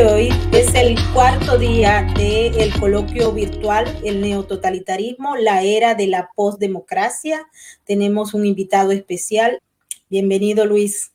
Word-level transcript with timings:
Hoy 0.00 0.28
es 0.52 0.74
el 0.76 0.96
cuarto 1.12 1.58
día 1.58 2.06
del 2.16 2.72
coloquio 2.78 3.32
virtual 3.32 3.84
El 4.04 4.20
neototalitarismo, 4.20 5.34
la 5.36 5.62
era 5.62 5.96
de 5.96 6.06
la 6.06 6.30
postdemocracia. 6.36 7.48
Tenemos 7.84 8.32
un 8.32 8.46
invitado 8.46 8.92
especial. 8.92 9.60
Bienvenido, 10.08 10.66
Luis. 10.66 11.12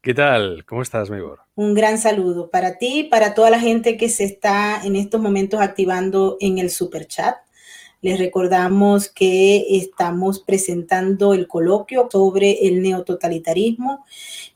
¿Qué 0.00 0.14
tal? 0.14 0.64
¿Cómo 0.64 0.82
estás, 0.82 1.10
Migor? 1.10 1.40
Un 1.56 1.74
gran 1.74 1.98
saludo 1.98 2.50
para 2.50 2.78
ti 2.78 3.00
y 3.00 3.04
para 3.04 3.34
toda 3.34 3.50
la 3.50 3.58
gente 3.58 3.96
que 3.96 4.08
se 4.08 4.22
está 4.22 4.80
en 4.84 4.94
estos 4.94 5.20
momentos 5.20 5.60
activando 5.60 6.36
en 6.38 6.58
el 6.58 6.70
super 6.70 7.08
chat. 7.08 7.36
Les 8.02 8.18
recordamos 8.18 9.08
que 9.08 9.78
estamos 9.78 10.40
presentando 10.40 11.34
el 11.34 11.48
coloquio 11.48 12.08
sobre 12.10 12.66
el 12.68 12.82
neototalitarismo. 12.82 14.04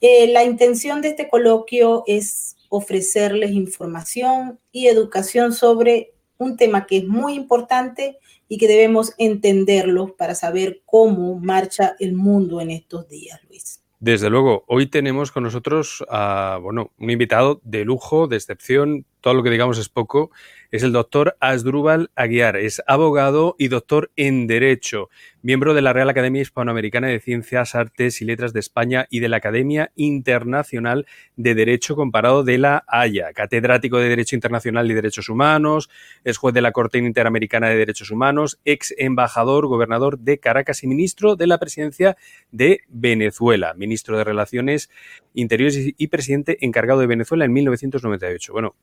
Eh, 0.00 0.28
la 0.28 0.44
intención 0.44 1.00
de 1.00 1.08
este 1.08 1.28
coloquio 1.28 2.04
es 2.06 2.56
ofrecerles 2.68 3.52
información 3.52 4.58
y 4.72 4.86
educación 4.86 5.52
sobre 5.52 6.12
un 6.38 6.56
tema 6.56 6.86
que 6.86 6.98
es 6.98 7.06
muy 7.06 7.34
importante 7.34 8.18
y 8.48 8.58
que 8.58 8.68
debemos 8.68 9.14
entenderlo 9.18 10.16
para 10.16 10.34
saber 10.34 10.82
cómo 10.84 11.38
marcha 11.38 11.96
el 11.98 12.14
mundo 12.14 12.60
en 12.60 12.70
estos 12.70 13.08
días, 13.08 13.40
Luis. 13.48 13.82
Desde 14.00 14.30
luego, 14.30 14.64
hoy 14.66 14.86
tenemos 14.86 15.30
con 15.30 15.42
nosotros 15.42 16.02
a, 16.08 16.58
bueno, 16.62 16.90
un 16.98 17.10
invitado 17.10 17.60
de 17.64 17.84
lujo, 17.84 18.28
de 18.28 18.36
excepción, 18.36 19.04
todo 19.20 19.34
lo 19.34 19.42
que 19.42 19.50
digamos 19.50 19.78
es 19.78 19.88
poco, 19.88 20.30
es 20.70 20.84
el 20.84 20.92
doctor 20.92 21.36
Asdrúbal 21.40 22.10
Aguiar. 22.14 22.56
Es 22.56 22.82
abogado 22.86 23.56
y 23.58 23.68
doctor 23.68 24.12
en 24.16 24.46
Derecho, 24.46 25.08
miembro 25.42 25.74
de 25.74 25.82
la 25.82 25.92
Real 25.92 26.08
Academia 26.08 26.42
Hispanoamericana 26.42 27.08
de 27.08 27.18
Ciencias, 27.18 27.74
Artes 27.74 28.22
y 28.22 28.24
Letras 28.24 28.52
de 28.52 28.60
España 28.60 29.06
y 29.10 29.18
de 29.18 29.28
la 29.28 29.38
Academia 29.38 29.90
Internacional 29.96 31.06
de 31.36 31.54
Derecho 31.54 31.96
Comparado 31.96 32.44
de 32.44 32.58
la 32.58 32.84
Haya, 32.86 33.32
catedrático 33.32 33.98
de 33.98 34.08
Derecho 34.08 34.36
Internacional 34.36 34.88
y 34.90 34.94
Derechos 34.94 35.28
Humanos, 35.28 35.90
es 36.24 36.36
juez 36.36 36.54
de 36.54 36.60
la 36.60 36.72
Corte 36.72 36.98
Interamericana 36.98 37.68
de 37.68 37.76
Derechos 37.76 38.10
Humanos, 38.10 38.60
ex 38.64 38.94
embajador, 38.96 39.66
gobernador 39.66 40.18
de 40.18 40.38
Caracas 40.38 40.84
y 40.84 40.86
ministro 40.86 41.34
de 41.34 41.46
la 41.48 41.58
Presidencia 41.58 42.16
de 42.52 42.82
Venezuela, 42.88 43.74
ministro 43.74 44.16
de 44.16 44.24
Relaciones 44.24 44.90
Interiores 45.34 45.94
y 45.96 46.06
presidente 46.08 46.58
encargado 46.60 47.00
de 47.00 47.06
Venezuela 47.06 47.44
en 47.44 47.52
1998. 47.52 48.52
Bueno, 48.52 48.74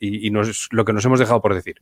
y, 0.00 0.30
lo 0.30 0.84
que 0.84 0.92
nos 0.92 1.04
hemos 1.04 1.18
dejado 1.18 1.40
por 1.40 1.54
decir. 1.54 1.76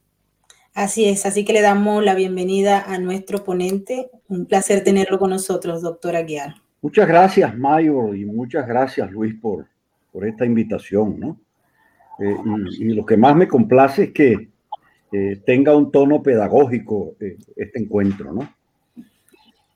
Así 0.74 1.08
es, 1.08 1.24
así 1.24 1.44
que 1.44 1.52
le 1.52 1.62
damos 1.62 2.04
la 2.04 2.14
bienvenida 2.14 2.82
a 2.82 2.98
nuestro 2.98 3.44
ponente. 3.44 4.10
Un 4.28 4.46
placer 4.46 4.84
tenerlo 4.84 5.18
con 5.18 5.30
nosotros, 5.30 5.82
doctor 5.82 6.16
Aguiar. 6.16 6.56
Muchas 6.82 7.08
gracias, 7.08 7.56
Mayo, 7.56 8.14
y 8.14 8.24
muchas 8.26 8.66
gracias, 8.66 9.10
Luis, 9.10 9.34
por, 9.34 9.66
por 10.12 10.26
esta 10.26 10.44
invitación. 10.44 11.18
¿no? 11.18 11.40
Eh, 12.18 12.36
y, 12.78 12.94
lo 12.94 13.06
que 13.06 13.16
más 13.16 13.34
me 13.34 13.48
complace 13.48 14.04
es 14.04 14.12
que 14.12 14.48
eh, 15.12 15.40
tenga 15.44 15.74
un 15.74 15.90
tono 15.90 16.22
pedagógico 16.22 17.14
eh, 17.20 17.38
este 17.56 17.80
encuentro, 17.80 18.32
¿no? 18.32 18.48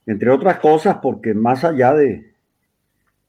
Entre 0.07 0.31
otras 0.31 0.59
cosas, 0.59 0.99
porque 1.01 1.35
más 1.35 1.65
allá 1.65 1.95
de, 1.95 2.33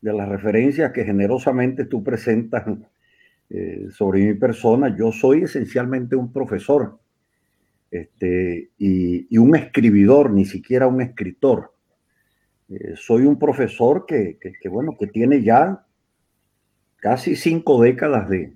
de 0.02 0.14
las 0.14 0.28
referencias 0.28 0.92
que 0.92 1.04
generosamente 1.04 1.86
tú 1.86 2.04
presentas 2.04 2.66
eh, 3.54 3.90
sobre 3.92 4.26
mi 4.26 4.34
persona, 4.36 4.96
yo 4.96 5.12
soy 5.12 5.44
esencialmente 5.44 6.16
un 6.16 6.32
profesor 6.32 6.98
este, 7.92 8.70
y, 8.78 9.38
un 9.38 9.58
escribidor, 9.58 10.32
ni 10.32 10.46
siquiera 10.46 10.88
un 10.88 11.02
escritor. 11.02 11.74
Eh, 12.70 12.94
soy 12.96 13.26
un 13.26 13.38
profesor 13.38 14.06
que, 14.06 14.38
bueno, 14.70 14.96
que 14.98 15.08
tiene 15.08 15.44
ya 15.44 15.86
casi 17.02 17.36
cinco 17.36 17.82
décadas 17.82 18.30
de, 18.30 18.54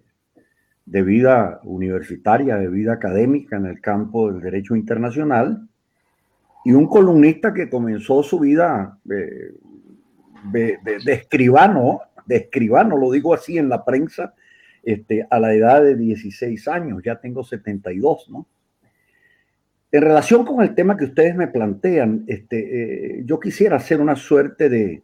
vida 0.86 1.60
universitaria, 1.64 2.56
de 2.56 2.70
vida 2.70 2.94
académica 2.94 3.58
en 3.58 3.66
el 3.66 3.82
campo 3.82 4.32
del 4.32 4.42
derecho 4.42 4.78
internacional, 4.78 5.68
y 6.64 6.72
un 6.72 6.88
columnista 6.88 7.54
que 7.54 7.70
comenzó 7.70 8.24
su 8.24 8.40
vida 8.40 8.98
eh, 9.12 9.56
de, 10.54 10.80
de, 11.04 11.14
escribano, 11.14 12.00
de 12.26 12.38
escribano, 12.38 12.96
lo 12.96 13.12
digo 13.12 13.34
así 13.34 13.58
en 13.58 13.68
la 13.68 13.84
prensa, 13.84 14.34
este, 14.86 15.28
a 15.30 15.40
la 15.40 15.54
edad 15.54 15.84
de 15.84 15.96
16 15.96 16.68
años, 16.68 17.02
ya 17.04 17.20
tengo 17.20 17.44
72, 17.44 18.30
¿no? 18.30 18.48
En 19.92 20.02
relación 20.02 20.46
con 20.46 20.62
el 20.62 20.76
tema 20.76 20.98
que 20.98 21.06
ustedes 21.06 21.36
me 21.36 21.48
plantean, 21.48 22.26
este, 22.28 23.20
eh, 23.20 23.24
yo 23.26 23.40
quisiera 23.40 23.78
hacer 23.78 24.02
una 24.02 24.16
suerte 24.16 24.70
de, 24.70 25.04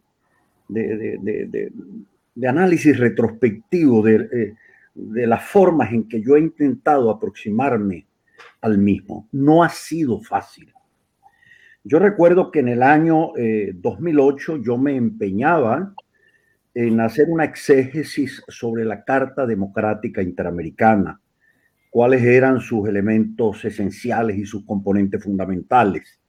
de, 0.67 1.71
análisis 2.47 2.99
retrospectivo 2.99 4.07
eh, 4.07 4.53
de, 4.93 5.27
las 5.27 5.43
formas 5.45 5.91
en 5.93 6.07
que 6.07 6.21
yo 6.21 6.35
he 6.35 6.41
intentado 6.41 7.09
aproximarme 7.09 8.05
al 8.59 8.77
mismo. 8.77 9.27
No 9.31 9.63
ha 9.63 9.69
sido 9.69 10.19
fácil. 10.19 10.73
Yo 11.83 11.97
recuerdo 11.97 12.51
que 12.51 12.59
en 12.59 12.67
el 12.67 12.83
año 12.83 13.31
2008 13.73 14.55
eh, 14.55 14.61
yo 14.63 14.77
me 14.77 14.95
empeñaba 14.95 15.95
en 16.73 16.99
hacer 17.01 17.29
una 17.29 17.43
exégesis 17.43 18.41
sobre 18.47 18.85
la 18.85 19.03
Carta 19.03 19.45
Democrática 19.45 20.21
Interamericana, 20.21 21.19
cuáles 21.89 22.23
eran 22.23 22.61
sus 22.61 22.87
elementos 22.87 23.63
esenciales 23.65 24.37
y 24.37 24.45
sus 24.45 24.65
componentes 24.65 25.23
fundamentales. 25.23 26.19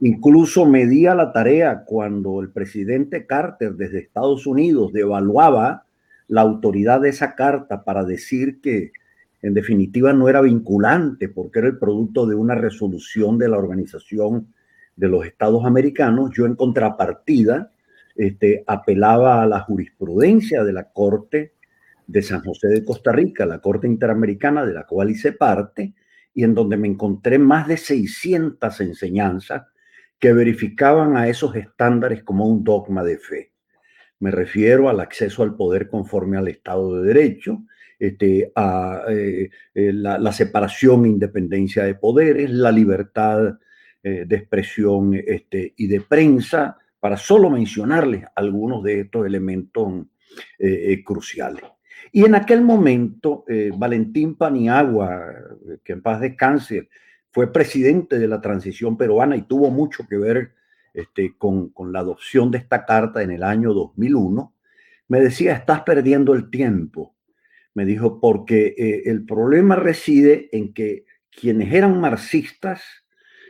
Incluso 0.00 0.66
me 0.66 0.84
la 0.84 1.32
tarea 1.32 1.84
cuando 1.86 2.40
el 2.40 2.50
presidente 2.50 3.26
Carter 3.26 3.74
desde 3.74 4.00
Estados 4.00 4.46
Unidos 4.46 4.92
devaluaba 4.92 5.86
la 6.28 6.40
autoridad 6.42 7.00
de 7.00 7.10
esa 7.10 7.34
carta 7.34 7.84
para 7.84 8.04
decir 8.04 8.60
que 8.60 8.92
en 9.42 9.54
definitiva 9.54 10.12
no 10.12 10.28
era 10.28 10.40
vinculante 10.40 11.28
porque 11.28 11.60
era 11.60 11.68
el 11.68 11.78
producto 11.78 12.26
de 12.26 12.34
una 12.34 12.54
resolución 12.54 13.38
de 13.38 13.48
la 13.48 13.58
Organización 13.58 14.52
de 14.96 15.08
los 15.08 15.26
Estados 15.26 15.64
Americanos, 15.64 16.30
yo 16.34 16.46
en 16.46 16.54
contrapartida 16.54 17.71
este, 18.14 18.64
apelaba 18.66 19.42
a 19.42 19.46
la 19.46 19.60
jurisprudencia 19.60 20.64
de 20.64 20.72
la 20.72 20.90
Corte 20.92 21.54
de 22.06 22.22
San 22.22 22.42
José 22.42 22.68
de 22.68 22.84
Costa 22.84 23.12
Rica, 23.12 23.46
la 23.46 23.60
Corte 23.60 23.86
Interamericana 23.86 24.66
de 24.66 24.74
la 24.74 24.86
cual 24.86 25.10
hice 25.10 25.32
parte, 25.32 25.94
y 26.34 26.44
en 26.44 26.54
donde 26.54 26.76
me 26.76 26.88
encontré 26.88 27.38
más 27.38 27.68
de 27.68 27.76
600 27.76 28.80
enseñanzas 28.80 29.64
que 30.18 30.32
verificaban 30.32 31.16
a 31.16 31.28
esos 31.28 31.54
estándares 31.56 32.22
como 32.22 32.46
un 32.46 32.62
dogma 32.64 33.02
de 33.02 33.18
fe. 33.18 33.52
Me 34.20 34.30
refiero 34.30 34.88
al 34.88 35.00
acceso 35.00 35.42
al 35.42 35.56
poder 35.56 35.88
conforme 35.88 36.38
al 36.38 36.48
Estado 36.48 36.94
de 36.94 37.08
Derecho, 37.12 37.64
este, 37.98 38.52
a 38.54 39.02
eh, 39.08 39.50
eh, 39.74 39.92
la, 39.92 40.32
separación 40.32 41.04
e 41.04 41.08
independencia 41.08 41.84
de 41.84 41.94
poderes, 41.94 42.50
la 42.50 42.72
libertad 42.72 43.58
eh, 44.02 44.24
de 44.26 44.36
expresión 44.36 45.14
este, 45.14 45.74
y 45.76 45.86
de 45.86 46.00
prensa, 46.00 46.78
para 47.02 47.16
solo 47.16 47.50
mencionarles 47.50 48.24
algunos 48.36 48.84
de 48.84 49.00
estos 49.00 49.26
elementos 49.26 50.04
eh, 50.56 50.92
eh, 50.92 51.02
cruciales. 51.02 51.64
Y 52.12 52.24
en 52.24 52.36
aquel 52.36 52.62
momento, 52.62 53.44
eh, 53.48 53.72
Valentín 53.76 54.36
Paniagua, 54.36 55.34
que 55.82 55.94
en 55.94 56.00
paz 56.00 56.20
descanse, 56.20 56.90
fue 57.32 57.52
presidente 57.52 58.20
de 58.20 58.28
la 58.28 58.40
transición 58.40 58.96
peruana 58.96 59.34
y 59.34 59.42
tuvo 59.42 59.68
mucho 59.72 60.06
que 60.08 60.16
ver 60.16 60.52
este, 60.94 61.36
con, 61.36 61.72
la 61.90 61.98
adopción 61.98 62.52
de 62.52 62.58
esta 62.58 62.86
carta 62.86 63.20
en 63.20 63.32
el 63.32 63.42
año 63.42 63.74
2001, 63.74 64.54
me 65.08 65.18
decía, 65.18 65.54
estás 65.54 65.80
perdiendo 65.80 66.34
el 66.34 66.50
tiempo. 66.50 67.16
Me 67.74 67.84
dijo, 67.84 68.20
porque 68.20 69.02
el 69.06 69.24
problema 69.24 69.74
reside 69.74 70.50
en 70.52 70.72
que 70.72 71.04
quienes 71.32 71.74
eran 71.74 72.00
marxistas, 72.00 72.84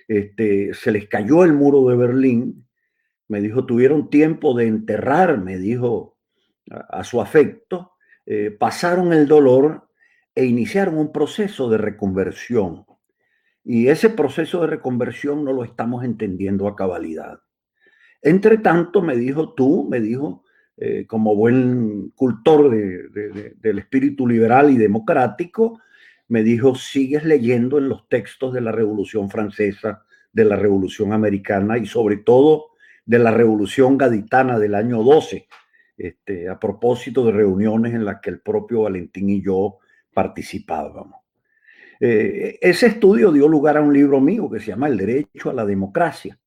este, 0.09 0.73
se 0.73 0.91
les 0.91 1.07
cayó 1.07 1.45
el 1.45 1.53
muro 1.53 1.87
de 1.91 1.97
Berlín 1.97 2.65
me 3.29 3.41
dijo, 3.41 3.65
tuvieron 3.65 4.11
tiempo 4.11 4.55
de 4.55 4.67
enterrar, 4.67 5.39
me 5.39 5.59
dijo, 5.59 6.17
a, 6.71 7.05
su 7.05 7.21
afecto, 7.21 7.93
eh, 8.27 8.51
pasaron 8.51 9.13
el 9.13 9.27
dolor 9.27 9.89
e 10.35 10.45
iniciaron 10.45 10.97
un 10.97 11.13
proceso 11.13 11.69
de 11.69 11.79
reconversión. 11.79 12.87
Y 13.65 13.89
ese 13.89 14.11
proceso 14.11 14.61
de 14.63 14.67
reconversión 14.67 15.45
no 15.45 15.53
lo 15.53 15.65
estamos 15.65 16.05
entendiendo 16.05 16.67
a 16.67 16.77
cabalidad. 16.77 17.41
Entre 18.21 18.59
tanto, 18.59 19.03
me 19.03 19.17
dijo 19.17 19.55
tú, 19.55 19.87
me 19.89 20.01
dijo, 20.01 20.45
eh, 20.77 21.07
como 21.07 21.37
buen 21.37 22.11
cultor 22.11 22.71
del 22.71 23.79
espíritu 23.79 24.27
liberal 24.27 24.71
y 24.71 24.79
democrático, 24.79 25.81
me 26.29 26.43
dijo, 26.43 26.75
sigues 26.75 27.25
leyendo 27.25 27.79
en 27.79 27.89
los 27.89 28.09
textos 28.09 28.55
de 28.55 28.63
la 28.63 28.73
Revolución 28.73 29.29
Francesa, 29.29 30.05
de 30.33 30.45
la 30.45 30.57
Revolución 30.57 31.13
Americana 31.13 31.77
y 31.79 31.87
sobre 31.87 32.17
todo 32.17 32.72
de 33.05 33.19
la 33.19 33.31
Revolución 33.31 33.99
Gaditana 33.99 34.59
del 34.59 34.75
año 34.75 35.03
12, 35.03 35.49
este, 35.97 36.49
a 36.49 36.59
propósito 36.59 37.25
de 37.27 37.33
reuniones 37.33 37.95
en 37.95 38.05
las 38.05 38.21
que 38.21 38.31
el 38.31 38.41
propio 38.41 38.83
Valentín 38.83 39.31
y 39.31 39.43
yo 39.43 39.79
participábamos. 40.13 41.21
Eh, 42.01 42.59
ese 42.61 42.87
estudio 42.87 43.31
dio 43.31 43.47
lugar 43.47 43.77
a 43.77 43.81
un 43.81 43.93
libro 43.93 44.21
mío 44.21 44.51
que 44.51 44.59
se 44.59 44.67
llama 44.67 44.89
El 44.89 44.97
Derecho 44.97 45.51
a 45.51 45.55
la 45.55 45.65
Democracia. 45.65 46.39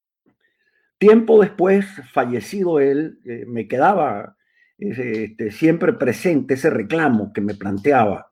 Tiempo 0.98 1.42
después, 1.42 1.86
fallecido 2.12 2.80
él, 2.80 3.20
eh, 3.26 3.46
me 3.48 3.68
quedaba 3.68 4.36
este, 4.78 5.52
siempre 5.52 5.94
presente 5.94 6.56
ese 6.56 6.70
reclamo 6.70 7.32
que 7.32 7.42
me 7.42 7.56
planteaba. 7.56 8.32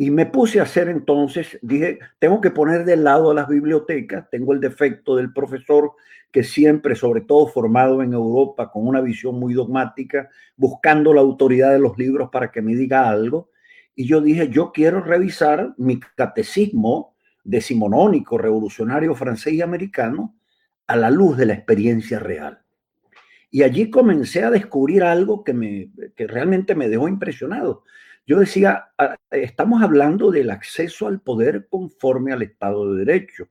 Y 0.00 0.12
me 0.12 0.26
puse 0.26 0.60
a 0.60 0.62
hacer 0.62 0.88
entonces, 0.88 1.58
dije, 1.60 1.98
tengo 2.20 2.40
que 2.40 2.52
poner 2.52 2.84
de 2.84 2.96
lado 2.96 3.32
a 3.32 3.34
las 3.34 3.48
bibliotecas, 3.48 4.30
tengo 4.30 4.52
el 4.52 4.60
defecto 4.60 5.16
del 5.16 5.32
profesor 5.32 5.90
que 6.30 6.44
siempre, 6.44 6.94
sobre 6.94 7.22
todo 7.22 7.48
formado 7.48 8.00
en 8.00 8.12
Europa, 8.12 8.70
con 8.70 8.86
una 8.86 9.00
visión 9.00 9.40
muy 9.40 9.54
dogmática, 9.54 10.28
buscando 10.56 11.12
la 11.12 11.20
autoridad 11.20 11.72
de 11.72 11.80
los 11.80 11.98
libros 11.98 12.28
para 12.30 12.52
que 12.52 12.62
me 12.62 12.76
diga 12.76 13.10
algo. 13.10 13.50
Y 13.96 14.06
yo 14.06 14.20
dije, 14.20 14.48
yo 14.50 14.70
quiero 14.70 15.00
revisar 15.00 15.74
mi 15.78 15.98
catecismo 15.98 17.16
decimonónico, 17.42 18.38
revolucionario 18.38 19.16
francés 19.16 19.54
y 19.54 19.62
americano, 19.62 20.36
a 20.86 20.94
la 20.94 21.10
luz 21.10 21.36
de 21.36 21.46
la 21.46 21.54
experiencia 21.54 22.20
real. 22.20 22.60
Y 23.50 23.64
allí 23.64 23.90
comencé 23.90 24.44
a 24.44 24.50
descubrir 24.52 25.02
algo 25.02 25.42
que, 25.42 25.54
me, 25.54 25.90
que 26.14 26.28
realmente 26.28 26.76
me 26.76 26.88
dejó 26.88 27.08
impresionado. 27.08 27.82
Yo 28.28 28.38
decía, 28.38 28.90
ah, 28.98 29.16
estamos 29.30 29.82
hablando 29.82 30.30
del 30.30 30.50
acceso 30.50 31.06
al 31.06 31.18
poder 31.22 31.66
conforme 31.70 32.34
al 32.34 32.42
Estado 32.42 32.92
de 32.92 33.06
Derecho. 33.06 33.48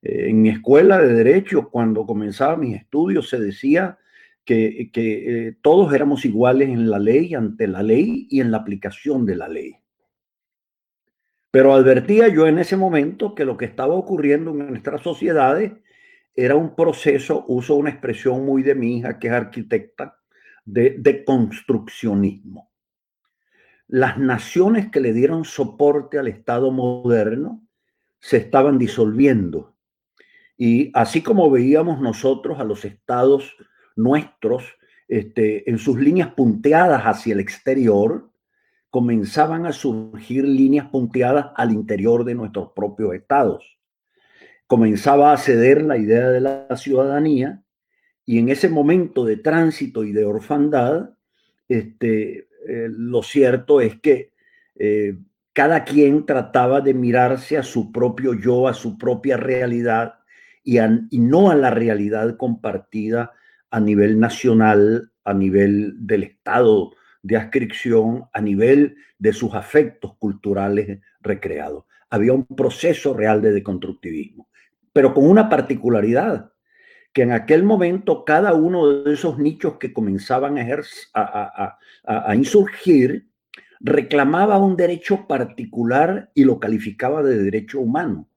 Eh, 0.00 0.30
en 0.30 0.40
mi 0.40 0.48
escuela 0.48 0.98
de 0.98 1.12
Derecho, 1.12 1.68
cuando 1.68 2.06
comenzaba 2.06 2.56
mis 2.56 2.76
estudios, 2.76 3.28
se 3.28 3.38
decía 3.38 3.98
que, 4.42 4.90
eh, 4.94 5.56
todos 5.60 5.92
éramos 5.92 6.24
iguales 6.24 6.70
en 6.70 6.88
la 6.88 6.98
ley, 6.98 7.34
ante 7.34 7.66
la 7.66 7.82
ley 7.82 8.26
y 8.30 8.40
en 8.40 8.50
la 8.50 8.56
aplicación 8.56 9.26
de 9.26 9.36
la 9.36 9.48
ley. 9.48 9.76
Pero 11.50 11.74
advertía 11.74 12.28
yo 12.28 12.46
en 12.46 12.58
ese 12.58 12.78
momento 12.78 13.34
que 13.34 13.44
lo 13.44 13.58
que 13.58 13.66
estaba 13.66 13.92
ocurriendo 13.92 14.52
en 14.52 14.66
nuestras 14.66 15.02
sociedades 15.02 15.72
era 16.34 16.54
un 16.54 16.74
proceso, 16.74 17.44
uso 17.48 17.74
una 17.74 17.90
expresión 17.90 18.46
muy 18.46 18.62
de 18.62 18.74
mi 18.74 18.96
hija, 18.96 19.18
que 19.18 19.26
es 19.26 19.34
arquitecta, 19.34 20.16
de, 20.64 21.22
construccionismo. 21.26 22.65
Las 23.88 24.18
naciones 24.18 24.90
que 24.90 25.00
le 25.00 25.12
dieron 25.12 25.44
soporte 25.44 26.18
al 26.18 26.28
Estado 26.28 26.70
moderno 26.70 27.62
se 28.18 28.38
estaban 28.38 28.78
disolviendo. 28.78 29.74
Y 30.56 30.90
así 30.94 31.22
como 31.22 31.50
veíamos 31.50 32.00
nosotros 32.00 32.58
a 32.58 32.64
los 32.64 32.84
estados 32.84 33.56
nuestros 33.94 34.64
este, 35.08 35.68
en 35.70 35.78
sus 35.78 35.98
líneas 35.98 36.32
punteadas 36.34 37.02
hacia 37.02 37.34
el 37.34 37.40
exterior, 37.40 38.30
comenzaban 38.90 39.66
a 39.66 39.72
surgir 39.72 40.44
líneas 40.44 40.88
punteadas 40.88 41.48
al 41.54 41.72
interior 41.72 42.24
de 42.24 42.34
nuestros 42.34 42.72
propios 42.74 43.14
estados 43.14 43.76
comenzaba 44.66 45.32
a 45.32 45.36
ceder 45.36 45.82
la 45.82 45.96
idea 45.96 46.28
de 46.30 46.40
la 46.40 46.76
ciudadanía 46.76 47.62
y 48.24 48.38
en 48.38 48.48
ese 48.48 48.68
momento 48.68 49.24
de 49.24 49.36
tránsito 49.36 50.02
y 50.02 50.12
de 50.12 50.24
orfandad, 50.24 51.10
este, 51.68 52.45
eh, 52.68 52.88
lo 52.90 53.22
cierto 53.22 53.80
es 53.80 54.00
que 54.00 54.32
eh, 54.78 55.16
cada 55.52 55.84
quien 55.84 56.26
trataba 56.26 56.80
de 56.80 56.94
mirarse 56.94 57.56
a 57.56 57.62
su 57.62 57.92
propio 57.92 58.34
yo, 58.34 58.68
a 58.68 58.74
su 58.74 58.98
propia 58.98 59.36
realidad 59.36 60.14
y, 60.62 60.78
y 60.78 61.18
no 61.18 61.50
a 61.50 61.54
la 61.54 61.70
realidad 61.70 62.36
compartida 62.36 63.32
a 63.70 63.80
nivel 63.80 64.20
nacional, 64.20 65.12
a 65.24 65.34
nivel 65.34 65.94
del 66.06 66.24
estado 66.24 66.92
de 67.22 67.36
adscripción, 67.36 68.24
a 68.32 68.40
nivel 68.40 68.96
de 69.18 69.32
sus 69.32 69.54
afectos 69.54 70.16
culturales 70.18 71.00
recreados. 71.20 71.84
Había 72.10 72.32
un 72.32 72.46
proceso 72.46 73.14
real 73.14 73.42
de 73.42 73.52
deconstructivismo 73.52 74.48
pero 74.96 75.12
con 75.12 75.28
una 75.28 75.50
particularidad, 75.50 76.52
que 77.16 77.22
en 77.22 77.32
aquel 77.32 77.62
momento 77.62 78.26
cada 78.26 78.52
uno 78.52 79.04
de 79.04 79.14
esos 79.14 79.38
nichos 79.38 79.78
que 79.78 79.90
comenzaban 79.90 80.58
a, 80.58 81.78
a, 82.04 82.34
insurgir 82.36 83.30
reclamaba 83.80 84.58
un 84.58 84.76
derecho 84.76 85.26
particular 85.26 86.30
y 86.34 86.44
lo 86.44 86.60
calificaba 86.60 87.22
de 87.22 87.38
derecho 87.42 87.80
humano. 87.80 88.28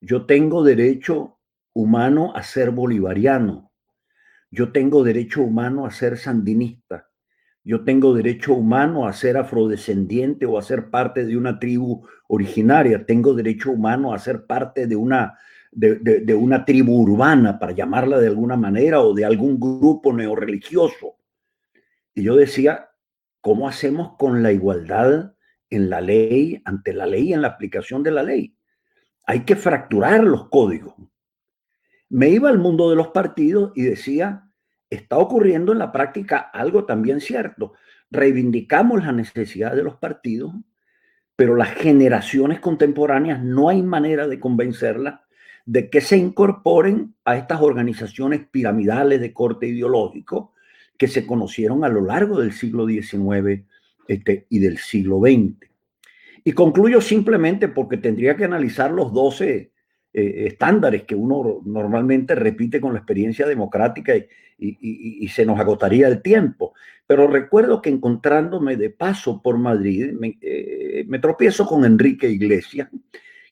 Yo 0.00 0.24
tengo 0.24 0.64
derecho 0.64 1.38
humano 1.74 2.32
a 2.34 2.42
ser 2.42 2.70
bolivariano. 2.70 3.70
Yo 4.50 4.72
tengo 4.72 5.04
derecho 5.04 5.42
humano 5.42 5.84
a 5.84 5.90
ser 5.90 6.16
sandinista. 6.16 7.10
Yo 7.62 7.84
tengo 7.84 8.14
derecho 8.14 8.54
humano 8.54 9.06
a 9.06 9.12
ser 9.12 9.36
afrodescendiente 9.36 10.46
o 10.46 10.56
a 10.56 10.62
ser 10.62 10.88
parte 10.88 11.26
de 11.26 11.36
una 11.36 11.58
tribu 11.58 12.08
originaria. 12.26 13.04
Tengo 13.04 13.34
derecho 13.34 13.70
humano 13.70 14.14
a 14.14 14.18
ser 14.18 14.46
parte 14.46 14.86
de 14.86 14.96
una 14.96 15.36
de, 15.72 16.34
una 16.34 16.64
tribu 16.64 17.00
urbana, 17.00 17.58
para 17.58 17.72
llamarla 17.72 18.18
de 18.18 18.28
alguna 18.28 18.56
manera, 18.56 19.00
o 19.00 19.14
de 19.14 19.24
algún 19.24 19.58
grupo 19.58 20.12
neorreligioso. 20.12 21.16
Y 22.14 22.22
yo 22.22 22.36
decía, 22.36 22.90
¿cómo 23.40 23.68
hacemos 23.68 24.16
con 24.18 24.42
la 24.42 24.52
igualdad 24.52 25.34
en 25.70 25.88
la 25.88 26.00
ley, 26.00 26.60
ante 26.64 26.92
la 26.92 27.06
ley, 27.06 27.32
en 27.32 27.42
la 27.42 27.48
aplicación 27.48 28.02
de 28.02 28.10
la 28.10 28.22
ley? 28.22 28.54
Hay 29.26 29.44
que 29.44 29.56
fracturar 29.56 30.22
los 30.22 30.48
códigos. 30.50 30.94
Me 32.10 32.28
iba 32.28 32.50
al 32.50 32.58
mundo 32.58 32.90
de 32.90 32.96
los 32.96 33.08
partidos 33.08 33.72
y 33.74 33.82
decía, 33.82 34.50
está 34.90 35.16
ocurriendo 35.16 35.72
en 35.72 35.78
la 35.78 35.90
práctica 35.90 36.36
algo 36.36 36.84
también 36.84 37.22
cierto. 37.22 37.72
Reivindicamos 38.10 39.02
la 39.02 39.12
necesidad 39.12 39.74
de 39.74 39.84
los 39.84 39.96
partidos, 39.96 40.52
pero 41.34 41.56
las 41.56 41.70
generaciones 41.70 42.60
contemporáneas 42.60 43.42
no 43.42 43.70
hay 43.70 43.82
manera 43.82 44.28
de 44.28 44.38
convencerlas 44.38 45.21
de 45.64 45.90
que 45.90 46.00
se 46.00 46.16
incorporen 46.16 47.14
a 47.24 47.36
estas 47.36 47.60
organizaciones 47.60 48.46
piramidales 48.50 49.20
de 49.20 49.32
corte 49.32 49.68
ideológico 49.68 50.52
que 50.96 51.08
se 51.08 51.26
conocieron 51.26 51.84
a 51.84 51.88
lo 51.88 52.00
largo 52.00 52.40
del 52.40 52.52
siglo 52.52 52.86
XIX 52.86 53.64
este, 54.08 54.46
y 54.48 54.58
del 54.58 54.78
siglo 54.78 55.20
XX. 55.20 55.54
Y 56.44 56.52
concluyo 56.52 57.00
simplemente 57.00 57.68
porque 57.68 57.96
tendría 57.96 58.36
que 58.36 58.44
analizar 58.44 58.90
los 58.90 59.12
12 59.12 59.72
eh, 60.14 60.44
estándares 60.46 61.04
que 61.04 61.14
uno 61.14 61.62
normalmente 61.64 62.34
repite 62.34 62.80
con 62.80 62.92
la 62.92 62.98
experiencia 62.98 63.46
democrática 63.46 64.12
y, 64.16 65.28
se 65.28 65.44
nos 65.44 65.58
agotaría 65.58 66.06
el 66.06 66.22
tiempo. 66.22 66.74
Pero 67.06 67.26
recuerdo 67.26 67.82
que 67.82 67.90
encontrándome 67.90 68.76
de 68.76 68.90
paso 68.90 69.42
por 69.42 69.58
Madrid, 69.58 70.12
me, 70.12 70.38
eh, 70.40 71.04
me 71.08 71.18
tropiezo 71.18 71.66
con 71.66 71.84
Enrique 71.84 72.28
Iglesias, 72.28 72.88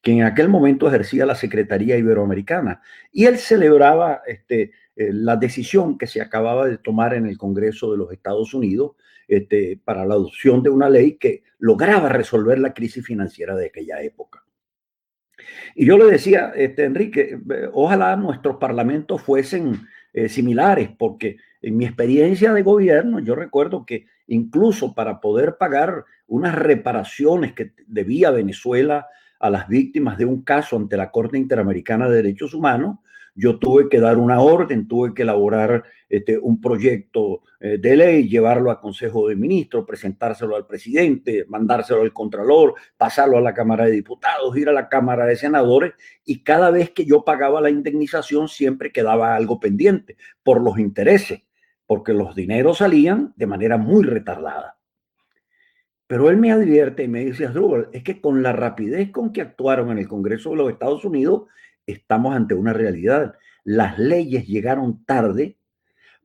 que 0.02 0.12
en 0.12 0.23
aquel 0.23 0.49
momento 0.49 0.88
ejercía 0.88 1.26
la 1.26 1.35
Secretaría 1.35 1.97
Iberoamericana. 1.97 2.81
Y 3.12 3.26
él 3.26 3.38
celebraba 3.38 4.23
este, 4.26 4.73
eh, 4.97 5.11
la 5.12 5.37
decisión 5.37 5.98
que 5.98 6.06
se 6.06 6.20
acababa 6.20 6.67
de 6.67 6.79
tomar 6.79 7.15
en 7.15 7.27
el 7.27 7.36
Congreso 7.36 7.93
de 7.93 7.98
los 7.98 8.13
Estados 8.13 8.55
Unidos 8.55 8.93
este, 9.29 9.79
para 9.84 10.05
la 10.06 10.15
adopción 10.15 10.63
de 10.63 10.70
una 10.70 10.89
ley 10.89 11.17
que 11.17 11.43
lograba 11.58 12.08
resolver 12.08 12.58
la 12.58 12.72
crisis 12.72 13.05
financiera 13.05 13.55
de 13.55 13.67
aquella 13.67 14.03
época. 14.03 14.44
Y 15.75 15.86
yo 15.86 15.96
le 15.96 16.05
decía, 16.06 16.53
este, 16.55 16.84
Enrique, 16.84 17.39
ojalá 17.72 18.17
nuestros 18.17 18.56
parlamentos 18.56 19.22
fuesen 19.22 19.86
eh, 20.13 20.29
similares, 20.29 20.91
porque 20.98 21.36
en 21.63 21.77
mi 21.77 21.84
experiencia 21.84 22.53
de 22.53 22.63
gobierno, 22.63 23.20
yo 23.20 23.34
recuerdo 23.34 23.86
que 23.86 24.06
incluso 24.27 24.94
para 24.94 25.20
poder 25.20 25.56
pagar 25.56 26.05
unas 26.27 26.55
reparaciones 26.55 27.53
que 27.53 27.72
debía 27.86 28.31
Venezuela 28.31 29.06
a 29.41 29.51
las 29.51 29.67
víctimas 29.69 30.19
de 30.19 30.27
un 30.27 30.43
caso 30.43 30.77
ante 30.77 30.97
la 30.97 31.11
Corte 31.11 31.39
Interamericana 31.39 32.09
de 32.09 32.17
Derechos 32.17 32.55
Humanos, 32.55 32.99
yo 33.35 33.59
tuve 33.59 33.89
que 33.89 34.01
dar 34.01 34.19
una 34.19 34.41
orden, 34.41 34.87
tuve 34.87 35.15
que 35.15 35.23
elaborar 35.23 35.85
este, 36.09 36.39
un 36.39 36.61
proyecto 36.61 37.43
eh, 37.61 37.79
de 37.79 37.97
ley, 37.97 38.29
llevarlo 38.29 38.70
al 38.70 38.81
Consejo 38.81 39.29
de 39.29 39.37
Ministros, 39.37 39.87
presentárselo 39.87 40.56
al 40.56 40.67
presidente, 40.67 41.47
mandárselo 41.49 42.03
al 42.03 42.13
Contralor, 42.13 42.75
pasarlo 42.97 43.39
a 43.39 43.41
la 43.41 43.55
Cámara 43.55 43.87
de 43.87 43.93
Diputados, 43.93 44.56
ir 44.56 44.69
a 44.69 44.73
la 44.73 44.89
Cámara 44.89 45.25
de 45.27 45.37
Senadores, 45.37 45.93
y 46.25 46.43
cada 46.43 46.70
vez 46.70 46.91
que 46.91 47.06
yo 47.06 47.25
pagaba 47.25 47.61
la 47.61 47.70
indemnización 47.70 48.49
siempre 48.49 48.93
quedaba 48.93 49.35
algo 49.35 49.59
pendiente 49.59 50.17
por 50.43 50.61
los 50.61 50.79
intereses, 50.79 51.43
porque 51.87 52.13
los 52.13 52.35
dineros 52.35 52.79
salían 52.79 53.32
de 53.37 53.47
manera 53.47 53.79
muy 53.79 54.05
retardada. 54.05 54.80
Pero 56.10 56.29
él 56.29 56.38
me 56.38 56.50
advierte 56.50 57.05
y 57.05 57.08
me 57.08 57.24
dice, 57.24 57.46
Asdrúbal, 57.46 57.88
es 57.93 58.02
que 58.02 58.20
con 58.20 58.43
la 58.43 58.52
rapidez 58.52 59.12
con 59.12 59.32
que 59.32 59.43
actuaron 59.43 59.93
en 59.93 59.98
el 59.98 60.08
Congreso 60.08 60.50
de 60.50 60.56
los 60.56 60.72
Estados 60.72 61.05
Unidos, 61.05 61.44
estamos 61.86 62.34
ante 62.34 62.56
una 62.56 62.72
realidad. 62.72 63.36
Las 63.62 63.96
leyes 63.96 64.44
llegaron 64.48 65.05
tarde 65.05 65.56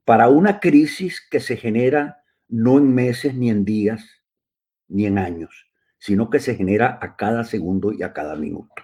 para 0.04 0.28
una 0.28 0.58
crisis 0.58 1.24
que 1.30 1.38
se 1.38 1.56
genera 1.56 2.24
no 2.48 2.78
en 2.78 2.92
meses, 2.92 3.36
ni 3.36 3.48
en 3.48 3.64
días, 3.64 4.24
ni 4.88 5.06
en 5.06 5.18
años, 5.18 5.70
sino 5.98 6.30
que 6.30 6.40
se 6.40 6.56
genera 6.56 6.98
a 7.00 7.14
cada 7.14 7.44
segundo 7.44 7.92
y 7.92 8.02
a 8.02 8.12
cada 8.12 8.34
minuto. 8.34 8.82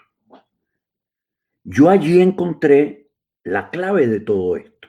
Yo 1.64 1.90
allí 1.90 2.22
encontré 2.22 3.10
la 3.42 3.70
clave 3.70 4.06
de 4.06 4.20
todo 4.20 4.56
esto. 4.56 4.86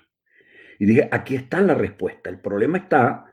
Y 0.77 0.85
dije, 0.85 1.09
aquí 1.11 1.33
está 1.33 1.59
la 1.59 1.73
respuesta. 1.73 2.29
El 2.29 2.39
problema 2.39 2.77
está 2.77 3.32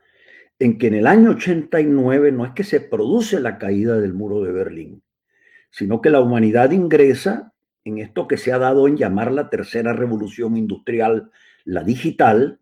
en 0.61 0.77
que 0.77 0.87
en 0.87 0.93
el 0.93 1.07
año 1.07 1.31
89 1.31 2.31
no 2.31 2.45
es 2.45 2.51
que 2.51 2.63
se 2.63 2.81
produce 2.81 3.39
la 3.39 3.57
caída 3.57 3.97
del 3.99 4.13
muro 4.13 4.43
de 4.43 4.51
Berlín, 4.51 5.01
sino 5.71 6.01
que 6.01 6.11
la 6.11 6.21
humanidad 6.21 6.69
ingresa 6.69 7.53
en 7.83 7.97
esto 7.97 8.27
que 8.27 8.37
se 8.37 8.53
ha 8.53 8.59
dado 8.59 8.87
en 8.87 8.95
llamar 8.95 9.31
la 9.31 9.49
tercera 9.49 9.91
revolución 9.91 10.55
industrial, 10.55 11.31
la 11.65 11.83
digital, 11.83 12.59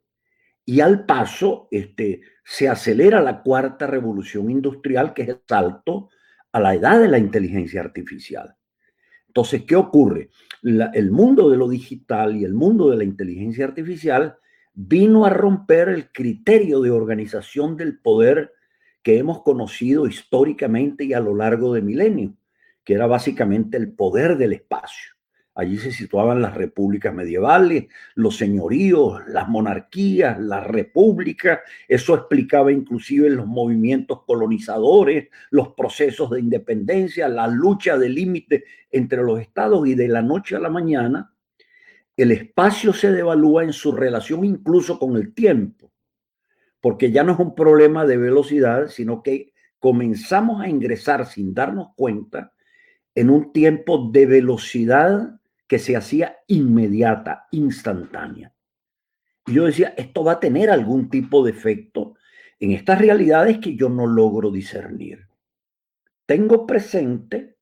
y 0.63 0.79
al 0.79 1.05
paso 1.05 1.67
este, 1.71 2.21
se 2.45 2.69
acelera 2.69 3.19
la 3.19 3.41
cuarta 3.41 3.85
revolución 3.85 4.49
industrial, 4.49 5.13
que 5.13 5.23
es 5.23 5.29
el 5.29 5.41
salto 5.45 6.09
a 6.53 6.61
la 6.61 6.75
edad 6.75 7.01
de 7.01 7.09
la 7.09 7.17
inteligencia 7.17 7.81
artificial. 7.81 8.55
Entonces, 9.27 9.63
¿qué 9.63 9.75
ocurre? 9.75 10.29
el 10.61 11.11
mundo 11.11 11.49
de 11.49 11.57
lo 11.57 11.67
digital 11.67 12.35
y 12.35 12.45
el 12.45 12.53
mundo 12.53 12.89
de 12.89 12.97
la 12.97 13.03
inteligencia 13.03 13.65
artificial 13.65 14.37
vino 14.81 15.25
a 15.25 15.29
romper 15.29 15.89
el 15.89 16.09
criterio 16.09 16.79
de 16.79 16.89
organización 16.89 17.75
del 17.75 17.99
poder 17.99 18.53
que 19.03 19.17
hemos 19.17 19.43
conocido 19.43 20.07
históricamente 20.07 21.03
y 21.03 21.11
a 21.11 21.19
lo 21.19 21.35
largo 21.35 21.73
de 21.73 21.81
milenios, 21.81 22.31
que 22.85 22.93
era 22.93 23.05
básicamente 23.05 23.75
el 23.75 23.91
poder 23.91 24.37
del 24.37 24.53
espacio. 24.53 25.15
Allí 25.53 25.77
se 25.77 25.91
situaban 25.91 26.41
las 26.41 26.53
repúblicas 26.53 27.13
medievales, 27.13 27.87
los 28.15 28.37
señoríos, 28.37 29.21
las 29.27 29.49
monarquías, 29.49 30.39
las 30.39 30.65
repúblicas. 30.65 31.59
Eso 31.85 32.15
explicaba 32.15 32.71
inclusive 32.71 33.29
los 33.29 33.47
movimientos 33.47 34.23
colonizadores, 34.23 35.27
los 35.49 35.73
procesos 35.73 36.29
de 36.29 36.39
independencia, 36.39 37.27
la 37.27 37.47
lucha 37.47 37.97
de 37.97 38.07
límite 38.07 38.63
entre 38.89 39.23
los 39.23 39.41
estados 39.41 39.85
y 39.89 39.95
de 39.95 40.07
la 40.07 40.21
noche 40.21 40.55
a 40.55 40.59
la 40.59 40.69
mañana, 40.69 41.33
el 42.21 42.31
espacio 42.31 42.91
se 42.91 43.11
devalúa 43.11 43.63
en 43.63 43.71
su 43.71 43.93
relación 43.93 44.43
incluso 44.43 44.99
con 44.99 45.15
el 45.15 45.33
tiempo, 45.33 45.93
porque 46.81 47.11
ya 47.11 47.23
no 47.23 47.33
es 47.33 47.39
un 47.39 47.55
problema 47.55 48.05
de 48.05 48.17
velocidad, 48.17 48.87
sino 48.87 49.23
que 49.23 49.53
comenzamos 49.79 50.61
a 50.61 50.67
ingresar 50.67 51.25
sin 51.25 51.53
darnos 51.53 51.89
cuenta 51.95 52.53
en 53.15 53.29
un 53.29 53.53
tiempo 53.53 54.09
de 54.11 54.25
velocidad 54.25 55.39
que 55.67 55.79
se 55.79 55.95
hacía 55.95 56.37
inmediata, 56.47 57.47
instantánea. 57.51 58.53
Y 59.45 59.53
yo 59.53 59.65
decía, 59.65 59.93
esto 59.95 60.23
va 60.23 60.33
a 60.33 60.39
tener 60.39 60.69
algún 60.69 61.09
tipo 61.09 61.45
de 61.45 61.51
efecto 61.51 62.15
en 62.59 62.71
estas 62.71 62.99
realidades 62.99 63.59
que 63.59 63.75
yo 63.75 63.87
no 63.87 64.05
logro 64.05 64.51
discernir. 64.51 65.27
Tengo 66.25 66.67
presente, 66.67 67.55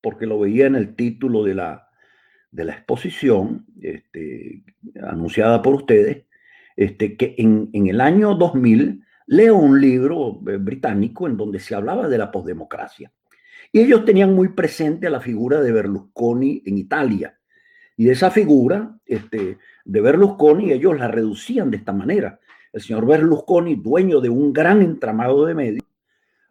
porque 0.00 0.26
lo 0.26 0.40
veía 0.40 0.66
en 0.66 0.74
el 0.74 0.96
título 0.96 1.44
de 1.44 1.54
la, 1.54 1.89
de 2.50 2.64
la 2.64 2.72
exposición 2.72 3.66
este, 3.80 4.62
anunciada 5.02 5.62
por 5.62 5.74
ustedes, 5.74 6.24
este, 6.76 7.16
que 7.16 7.34
en, 7.38 7.70
el 7.72 8.00
año 8.00 8.34
2000 8.34 9.04
leo 9.26 9.56
un 9.56 9.80
libro 9.80 10.40
eh, 10.48 10.56
británico 10.56 11.26
en 11.26 11.36
donde 11.36 11.60
se 11.60 11.74
hablaba 11.74 12.08
de 12.08 12.18
la 12.18 12.30
posdemocracia. 12.30 13.12
Y 13.72 13.80
ellos 13.80 14.04
tenían 14.04 14.34
muy 14.34 14.48
presente 14.48 15.08
la 15.10 15.20
figura 15.20 15.60
de 15.60 15.70
Berlusconi 15.70 16.62
en 16.66 16.78
Italia, 16.78 17.40
y 18.00 18.08
esa 18.08 18.30
figura 18.30 18.98
este, 19.04 19.58
de 19.84 20.00
Berlusconi, 20.00 20.72
ellos 20.72 20.98
la 20.98 21.08
reducían 21.08 21.70
de 21.70 21.76
esta 21.76 21.92
manera. 21.92 22.40
El 22.72 22.80
señor 22.80 23.04
Berlusconi, 23.04 23.74
dueño 23.74 24.22
de 24.22 24.30
un 24.30 24.54
gran 24.54 24.80
entramado 24.80 25.44
de 25.44 25.54
medios, 25.54 25.84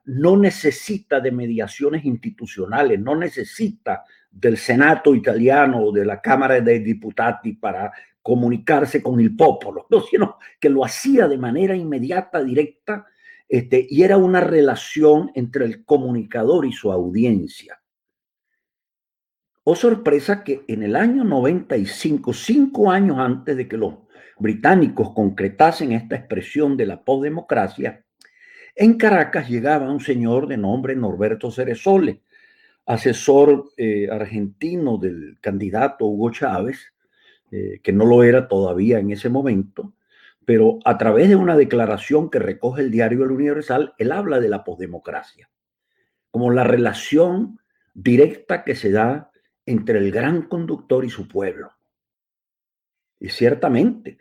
no 0.10 0.36
necesita 0.38 1.20
de 1.20 1.32
mediaciones 1.32 2.04
institucionales, 2.04 3.00
no 3.00 3.16
necesita 3.16 4.04
del 4.32 4.58
Senato 4.58 5.14
italiano 5.14 5.84
o 5.84 5.92
de 5.92 6.04
la 6.04 6.20
Cámara 6.20 6.60
dei 6.62 6.80
Diputati 6.80 7.54
para 7.54 7.92
comunicarse 8.22 9.04
con 9.04 9.20
el 9.20 9.36
pueblo, 9.36 9.86
no, 9.90 10.02
sino 10.10 10.38
que 10.60 10.70
lo 10.70 10.84
hacía 10.84 11.28
de 11.28 11.38
manera 11.38 11.76
inmediata, 11.76 12.44
directa, 12.44 13.06
este, 13.48 13.86
y 13.88 14.02
era 14.02 14.18
una 14.18 14.42
relación 14.42 15.32
entre 15.36 15.66
el 15.66 15.86
comunicador 15.86 16.66
y 16.66 16.72
su 16.72 16.92
audiencia. 16.92 17.80
Oh 19.64 19.76
sorpresa 19.76 20.44
que 20.44 20.64
en 20.68 20.82
el 20.82 20.96
año 20.96 21.24
95, 21.24 22.34
cinco 22.34 22.90
años 22.90 23.20
antes 23.20 23.56
de 23.56 23.68
que 23.68 23.78
los 23.78 23.94
británicos 24.40 25.14
concretasen 25.14 25.92
esta 25.92 26.16
expresión 26.16 26.78
de 26.78 26.88
la 26.88 27.04
postdemocracia, 27.04 28.06
en 28.76 28.98
Caracas 28.98 29.50
llegaba 29.50 29.92
un 29.92 30.00
señor 30.00 30.48
de 30.48 30.58
nombre 30.58 30.96
Norberto 30.96 31.52
Ceresole, 31.52 32.22
asesor 32.86 33.72
eh, 33.78 34.10
argentino 34.12 34.98
del 34.98 35.38
candidato 35.42 36.06
Hugo 36.06 36.32
Chávez, 36.32 36.94
eh, 37.52 37.80
que 37.84 37.94
no 37.94 38.06
lo 38.06 38.24
era 38.24 38.48
todavía 38.48 39.00
en 39.00 39.12
ese 39.12 39.30
momento, 39.30 39.94
pero 40.46 40.80
a 40.86 40.98
través 40.98 41.30
de 41.30 41.36
una 41.36 41.56
declaración 41.56 42.30
que 42.30 42.40
recoge 42.40 42.82
el 42.82 42.90
diario 42.90 43.24
El 43.24 43.32
Universal, 43.32 43.94
él 43.98 44.12
habla 44.12 44.40
de 44.40 44.50
la 44.50 44.64
postdemocracia, 44.64 45.50
como 46.32 46.52
la 46.52 46.64
relación 46.64 47.60
directa 47.94 48.64
que 48.64 48.76
se 48.76 48.92
da 48.92 49.32
entre 49.66 50.00
el 50.00 50.12
gran 50.12 50.44
conductor 50.44 51.06
y 51.06 51.10
su 51.10 51.28
pueblo. 51.28 51.72
Y 53.20 53.30
ciertamente, 53.30 54.18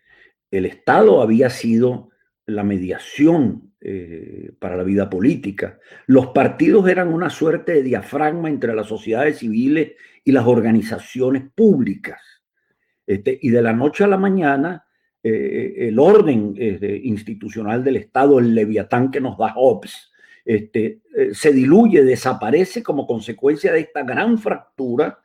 el 0.51 0.67
Estado 0.67 1.23
había 1.23 1.49
sido 1.49 2.11
la 2.49 2.65
mediación 2.65 3.73
eh, 3.81 4.53
para 4.59 4.77
la 4.77 4.83
vida 4.83 5.09
política. 5.09 5.79
Los 6.07 6.29
partidos 6.29 6.89
eran 6.89 7.09
una 7.09 7.31
suerte 7.31 7.73
de 7.73 7.83
diafragma 7.83 8.49
entre 8.49 8.75
las 8.75 8.87
sociedades 8.87 9.39
civiles 9.39 9.93
y 10.25 10.33
las 10.33 10.47
organizaciones 10.47 11.45
públicas. 11.55 12.21
Este, 13.07 13.39
y 13.41 13.51
de 13.51 13.63
la 13.63 13.73
noche 13.73 14.05
a 14.05 14.09
la 14.09 14.19
mañana, 14.19 14.85
eh, 15.23 15.75
el 15.89 15.99
orden 15.99 16.55
eh, 16.57 17.01
institucional 17.05 17.83
del 17.85 17.97
Estado, 17.97 18.39
el 18.39 18.55
leviatán 18.55 19.11
que 19.11 19.21
nos 19.21 19.39
da 19.39 19.55
Hobbes, 19.55 20.11
este, 20.45 21.03
se 21.33 21.53
diluye, 21.53 22.03
desaparece 22.05 22.83
como 22.83 23.07
consecuencia 23.07 23.71
de 23.71 23.81
esta 23.81 24.03
gran 24.03 24.39
fractura 24.39 25.19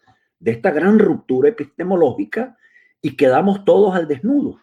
de 0.43 0.51
esta 0.51 0.71
gran 0.71 0.99
ruptura 0.99 1.49
epistemológica 1.49 2.57
y 3.01 3.15
quedamos 3.15 3.63
todos 3.63 3.95
al 3.95 4.09
desnudo. 4.09 4.59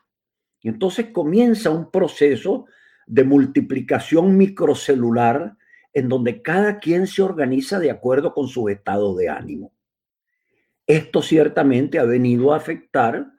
Y 0.62 0.68
entonces 0.68 1.06
comienza 1.12 1.70
un 1.70 1.90
proceso 1.90 2.66
de 3.06 3.24
multiplicación 3.24 4.36
microcelular 4.36 5.56
en 5.92 6.08
donde 6.08 6.42
cada 6.42 6.78
quien 6.78 7.06
se 7.06 7.22
organiza 7.22 7.78
de 7.78 7.90
acuerdo 7.90 8.32
con 8.32 8.46
su 8.46 8.68
estado 8.68 9.16
de 9.16 9.28
ánimo. 9.28 9.72
Esto 10.86 11.22
ciertamente 11.22 11.98
ha 11.98 12.04
venido 12.04 12.52
a 12.52 12.56
afectar 12.56 13.32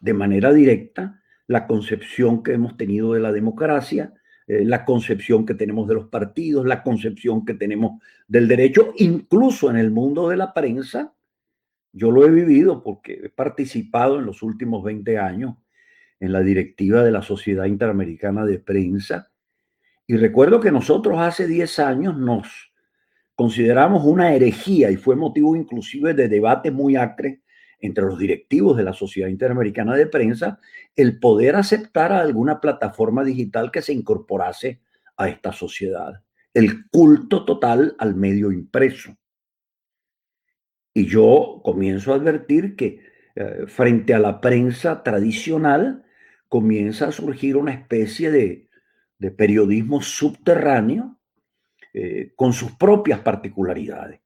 de 0.00 0.12
manera 0.12 0.52
directa 0.52 1.22
la 1.46 1.66
concepción 1.66 2.42
que 2.42 2.52
hemos 2.52 2.76
tenido 2.76 3.12
de 3.12 3.20
la 3.20 3.32
democracia, 3.32 4.12
eh, 4.46 4.64
la 4.64 4.84
concepción 4.84 5.46
que 5.46 5.54
tenemos 5.54 5.88
de 5.88 5.94
los 5.94 6.06
partidos, 6.08 6.66
la 6.66 6.82
concepción 6.82 7.44
que 7.44 7.54
tenemos 7.54 8.00
del 8.28 8.48
derecho, 8.48 8.92
incluso 8.96 9.70
en 9.70 9.76
el 9.76 9.90
mundo 9.90 10.28
de 10.28 10.36
la 10.36 10.52
prensa, 10.52 11.14
yo 11.92 12.10
lo 12.10 12.26
he 12.26 12.30
vivido 12.30 12.82
porque 12.82 13.20
he 13.24 13.28
participado 13.30 14.18
en 14.18 14.26
los 14.26 14.42
últimos 14.42 14.84
20 14.84 15.18
años 15.18 15.56
en 16.20 16.32
la 16.32 16.40
directiva 16.40 17.02
de 17.02 17.12
la 17.12 17.22
Sociedad 17.22 17.66
Interamericana 17.66 18.44
de 18.44 18.58
Prensa 18.58 19.30
y 20.06 20.16
recuerdo 20.16 20.60
que 20.60 20.70
nosotros 20.70 21.18
hace 21.18 21.46
10 21.46 21.78
años 21.80 22.16
nos 22.16 22.72
consideramos 23.34 24.04
una 24.04 24.34
herejía 24.34 24.90
y 24.90 24.96
fue 24.96 25.16
motivo 25.16 25.56
inclusive 25.56 26.14
de 26.14 26.28
debate 26.28 26.70
muy 26.70 26.96
acre 26.96 27.42
entre 27.80 28.04
los 28.04 28.18
directivos 28.18 28.76
de 28.76 28.84
la 28.84 28.92
Sociedad 28.92 29.28
Interamericana 29.28 29.94
de 29.96 30.06
Prensa 30.06 30.60
el 30.94 31.18
poder 31.18 31.56
aceptar 31.56 32.12
a 32.12 32.20
alguna 32.20 32.60
plataforma 32.60 33.24
digital 33.24 33.70
que 33.70 33.82
se 33.82 33.92
incorporase 33.92 34.80
a 35.16 35.28
esta 35.28 35.52
sociedad. 35.52 36.22
El 36.54 36.88
culto 36.88 37.44
total 37.44 37.94
al 37.98 38.14
medio 38.14 38.50
impreso. 38.50 39.14
Y 40.94 41.06
yo 41.06 41.60
comienzo 41.62 42.12
a 42.12 42.16
advertir 42.16 42.76
que 42.76 43.00
eh, 43.34 43.64
frente 43.66 44.14
a 44.14 44.18
la 44.18 44.40
prensa 44.40 45.02
tradicional 45.02 46.05
comienza 46.48 47.08
a 47.08 47.12
surgir 47.12 47.56
una 47.56 47.72
especie 47.72 48.30
de, 48.30 48.68
periodismo 49.36 50.02
subterráneo 50.02 51.16
eh, 51.94 52.32
con 52.36 52.52
sus 52.52 52.72
propias 52.72 53.20
particularidades. 53.20 54.20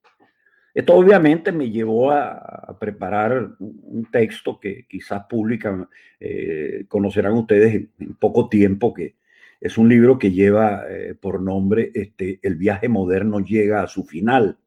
Esto 0.73 0.93
obviamente 0.93 1.51
me 1.51 1.69
llevó 1.69 2.11
a, 2.11 2.77
preparar 2.79 3.51
un 3.59 4.07
texto 4.11 4.59
que 4.59 4.85
quizás 4.87 5.23
publican, 5.29 5.87
eh, 6.19 6.85
conocerán 6.87 7.33
ustedes 7.33 7.75
en, 7.99 8.15
poco 8.15 8.49
tiempo, 8.49 8.93
que 8.93 9.15
es 9.59 9.77
un 9.77 9.89
libro 9.89 10.17
que 10.17 10.31
lleva 10.31 10.83
por 11.19 11.41
nombre 11.41 11.91
este, 11.93 12.39
El 12.41 12.55
viaje 12.55 12.89
moderno 12.89 13.39
llega 13.39 13.83
a 13.83 13.87
su 13.87 14.03
final. 14.03 14.57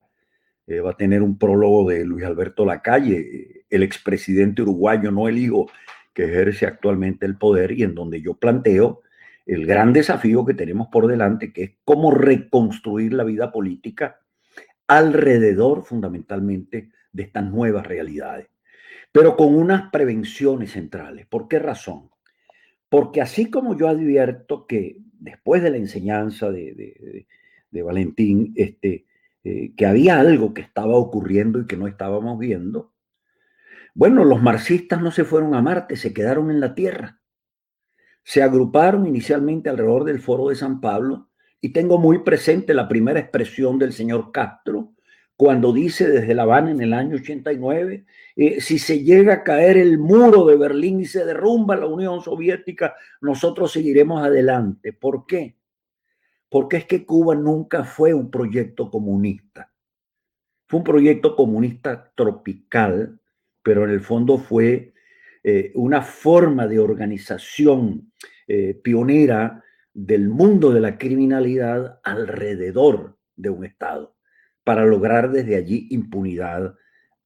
Eh, 0.67 0.81
va 0.81 0.93
a 0.93 0.97
tener 0.97 1.23
un 1.23 1.39
prólogo 1.39 1.91
de 1.91 2.05
Luis 2.07 2.25
Alberto 2.25 2.65
Lacalle, 2.65 3.65
el 3.69 3.83
expresidente 3.83 4.63
uruguayo, 4.63 5.11
no 5.11 5.29
el 5.29 5.37
hijo 5.37 5.67
que 6.15 6.25
ejerce 6.25 6.67
actualmente 6.67 7.27
el 7.27 7.37
poder 7.37 7.73
y 7.73 7.83
en 7.83 7.95
donde 7.95 8.23
yo 8.23 8.35
planteo 8.35 9.03
el 9.47 9.67
gran 9.67 9.93
desafío 9.93 10.45
que 10.45 10.55
tenemos 10.55 10.89
por 10.89 11.07
delante, 11.07 11.53
que 11.53 11.63
es 11.65 11.73
cómo 11.85 12.11
reconstruir 12.11 13.13
la 13.13 13.25
vida 13.25 13.53
política 13.53 14.21
alrededor 14.87 15.85
fundamentalmente 15.85 16.91
de 17.13 17.23
estas 17.23 17.45
nuevas 17.45 17.87
realidades, 17.87 18.49
pero 19.13 19.37
con 19.37 19.55
unas 19.55 19.91
prevenciones 19.91 20.73
centrales. 20.73 21.27
¿Por 21.27 21.49
qué 21.49 21.59
razón? 21.59 22.11
Porque 22.89 23.21
así 23.21 23.51
como 23.51 23.77
yo 23.77 23.89
advierto 23.89 24.67
que 24.67 24.99
después 25.19 25.63
de 25.63 25.71
la 25.71 25.77
enseñanza 25.79 26.51
de, 26.51 27.27
de, 27.71 27.83
Valentín, 27.83 28.53
este, 28.57 29.07
eh, 29.43 29.73
que 29.77 29.87
había 29.87 30.21
algo 30.21 30.55
que 30.55 30.63
estaba 30.63 30.97
ocurriendo 30.97 31.61
y 31.61 31.67
que 31.67 31.77
no 31.77 31.87
estábamos 31.87 32.39
viendo, 32.39 32.94
Bueno, 33.95 34.25
los 34.25 34.43
marxistas 34.43 35.01
no 35.01 35.13
se 35.13 35.25
fueron 35.25 35.55
a 35.55 35.63
Marte, 35.63 35.97
se 35.97 36.13
quedaron 36.13 36.51
en 36.51 36.61
la 36.61 36.75
Tierra. 36.75 37.21
Se 38.25 38.43
agruparon 38.43 39.07
inicialmente 39.07 39.71
alrededor 39.71 40.05
del 40.05 40.21
Foro 40.21 40.49
de 40.49 40.57
San 40.57 40.81
Pablo 40.81 41.31
y 41.61 41.73
tengo 41.73 41.99
muy 41.99 42.19
presente 42.19 42.75
la 42.75 42.89
primera 42.89 43.21
expresión 43.21 43.79
del 43.79 43.93
señor 43.93 44.33
Castro 44.33 44.95
cuando 45.37 45.73
dice 45.73 46.09
desde 46.09 46.35
La 46.35 46.43
Habana 46.43 46.71
en 46.71 46.81
el 46.81 46.93
año 46.93 47.17
89, 47.17 48.07
eh, 48.37 48.61
si 48.61 48.79
se 48.79 49.03
llega 49.03 49.35
a 49.35 49.43
caer 49.43 49.77
el 49.77 49.99
muro 49.99 50.47
de 50.47 50.57
Berlín 50.57 51.01
y 51.01 51.07
se 51.07 51.25
derrumba 51.25 51.77
la 51.77 51.87
Unión 51.87 52.21
Soviética, 52.21 52.95
nosotros 53.21 53.73
seguiremos 53.73 54.23
adelante. 54.25 54.93
¿Por 54.93 55.27
qué? 55.27 55.57
Porque 56.49 56.77
es 56.77 56.85
que 56.85 57.05
Cuba 57.05 57.35
nunca 57.35 57.83
fue 57.83 58.15
un 58.15 58.31
proyecto 58.31 58.91
comunista. 58.91 59.73
Fue 60.67 60.79
un 60.79 60.85
proyecto 60.85 61.35
comunista 61.35 62.13
tropical, 62.15 63.21
pero 63.65 63.85
en 63.85 63.91
el 63.91 64.01
fondo 64.01 64.39
fue 64.39 64.95
eh, 65.43 65.73
una 65.75 66.03
forma 66.03 66.69
de 66.69 66.79
organización 66.79 68.13
eh, 68.47 68.79
pionera 68.81 69.65
del 69.93 70.29
mundo 70.29 70.73
de 70.73 70.81
la 70.81 70.97
criminalidad 70.99 71.99
alrededor 72.05 73.17
de 73.35 73.51
un 73.51 73.65
Estado 73.65 74.15
para 74.63 74.85
lograr 74.85 75.31
desde 75.33 75.57
allí 75.57 75.89
impunidad 75.91 76.75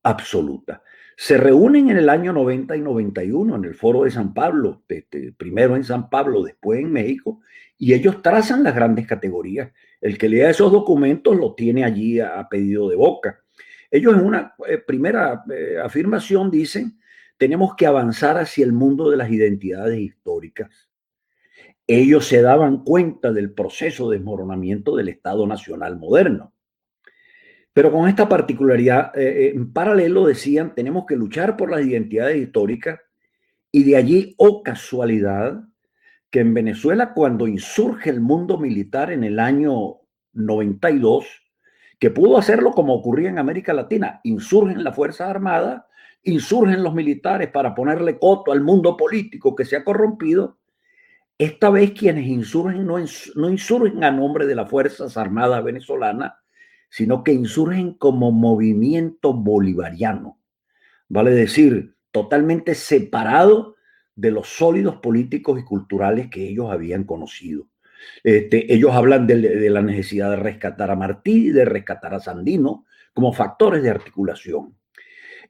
absoluta. 0.03 0.83
Se 1.17 1.37
reúnen 1.37 1.91
en 1.91 1.97
el 1.97 2.09
año 2.09 2.33
90 2.33 2.77
y 2.77 2.81
91 2.81 3.57
en 3.57 3.65
el 3.65 3.75
foro 3.75 4.05
de 4.05 4.11
San 4.11 4.33
Pablo, 4.33 4.85
este, 4.89 5.33
primero 5.33 5.75
en 5.75 5.85
San 5.85 6.09
Pablo, 6.09 6.45
después 6.45 6.81
en 6.81 6.93
México, 6.93 7.41
y 7.77 7.95
ellos 7.95 8.23
trazan 8.23 8.63
las 8.63 8.75
grandes 8.75 9.07
categorías. 9.07 9.73
El 10.01 10.17
que 10.17 10.29
lea 10.29 10.51
esos 10.51 10.71
documentos 10.71 11.37
lo 11.37 11.55
tiene 11.55 11.85
allí 11.85 12.21
a, 12.21 12.47
pedido 12.49 12.89
de 12.89 12.97
boca. 12.97 13.43
Ellos 13.91 14.15
en 14.15 14.25
una 14.25 14.55
eh, 14.67 14.79
primera 14.79 15.45
eh, 15.51 15.79
afirmación 15.83 16.51
dicen, 16.51 16.99
tenemos 17.37 17.75
que 17.77 17.87
avanzar 17.87 18.37
hacia 18.39 18.65
el 18.65 18.73
mundo 18.73 19.11
de 19.11 19.17
las 19.17 19.31
identidades 19.31 19.99
históricas 19.99 20.89
ellos 21.89 22.27
se 22.27 22.43
daban 22.43 22.85
cuenta 22.85 23.33
del 23.33 23.53
proceso 23.53 24.11
de 24.11 24.19
desmoronamiento 24.19 24.95
del 24.95 25.09
Estado 25.09 25.47
Nacional 25.47 25.99
moderno. 25.99 26.53
Pero 27.73 27.91
con 27.91 28.09
esta 28.09 28.29
particularidad, 28.29 29.17
eh, 29.19 29.53
en 29.55 29.73
paralelo 29.73 30.27
decían, 30.27 30.75
tenemos 30.75 31.07
que 31.07 31.17
luchar 31.17 31.57
por 31.57 31.71
las 31.71 31.81
identidades 31.81 32.37
históricas 32.37 33.01
y 33.73 33.85
de 33.85 33.97
allí, 33.97 34.35
oh 34.37 34.63
casualidad, 34.63 35.65
que 36.31 36.41
en 36.41 36.53
Venezuela 36.53 37.15
cuando 37.15 37.47
insurge 37.47 38.11
el 38.11 38.21
mundo 38.21 38.59
militar 38.59 39.11
en 39.11 39.25
el 39.25 39.39
año 39.39 40.01
92, 40.35 41.25
que 41.99 42.11
pudo 42.11 42.39
hacerlo 42.39 42.73
como 42.73 42.95
ocurría 42.95 43.29
en 43.29 43.39
América 43.39 43.73
Latina, 43.73 44.21
insurgen 44.25 44.85
las 44.85 44.95
Fuerzas 44.95 45.29
Armadas, 45.29 45.83
insurgen 46.23 46.83
los 46.83 46.95
militares 46.95 47.49
para 47.51 47.75
ponerle 47.75 48.19
coto 48.19 48.53
al 48.53 48.61
mundo 48.61 48.97
político 48.97 49.57
que 49.57 49.65
se 49.65 49.77
ha 49.77 49.85
corrompido, 49.85 50.59
esta 51.39 51.71
vez 51.71 51.93
quienes 51.93 52.27
insurgen 52.27 52.87
no, 52.87 52.97
no 53.37 53.51
insurgen 53.51 54.03
a 54.03 54.11
nombre 54.11 54.47
de 54.47 54.55
las 54.55 54.69
Fuerzas 54.69 55.17
Armadas 55.17 55.63
venezolanas, 55.63 56.33
sino 56.91 57.23
que 57.23 57.33
insurgen 57.33 57.95
como 57.95 58.33
movimiento 58.33 59.33
bolivariano. 59.33 60.39
Vale 61.09 61.31
decir, 61.31 61.97
totalmente 62.11 62.75
separado 62.75 63.77
de 64.17 64.31
los 64.33 64.49
sólidos 64.49 64.97
políticos 64.97 65.61
y 65.61 65.65
culturales 65.65 66.29
que 66.29 66.49
ellos 66.49 66.71
habían 66.71 67.05
conocido. 67.05 67.69
Este, 68.23 68.73
ellos 68.73 68.93
hablan 68.93 69.27
de, 69.27 69.37
de, 69.37 69.71
la 69.71 69.83
necesidad 69.83 70.31
de 70.31 70.37
rescatar 70.37 70.91
a 70.91 70.97
Martí 70.97 71.51
de 71.51 71.65
rescatar 71.65 72.15
a 72.15 72.21
Sandino 72.21 72.85
como 73.13 73.33
factores 73.33 73.83
de 73.83 73.91
articulación. 73.91 74.77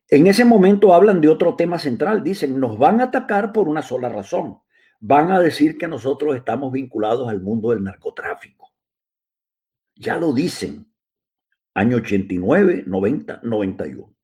En 0.08 0.26
ese 0.26 0.44
momento 0.44 0.94
hablan 0.94 1.20
de 1.20 1.28
otro 1.28 1.54
tema 1.56 1.78
central. 1.78 2.24
Dicen, 2.24 2.58
nos 2.58 2.78
van 2.78 3.00
a 3.00 3.04
atacar 3.04 3.52
por 3.52 3.68
una 3.68 3.82
sola 3.82 4.08
razón 4.08 4.58
van 5.00 5.30
a 5.30 5.40
decir 5.40 5.78
que 5.78 5.88
nosotros 5.88 6.36
estamos 6.36 6.72
vinculados 6.72 7.28
al 7.28 7.40
mundo 7.40 7.70
del 7.70 7.84
narcotráfico. 7.84 8.72
Ya 9.94 10.16
lo 10.16 10.32
dicen. 10.32 10.86
Año 11.74 11.98
89, 11.98 12.84
90, 12.86 13.40
91. 13.44 14.14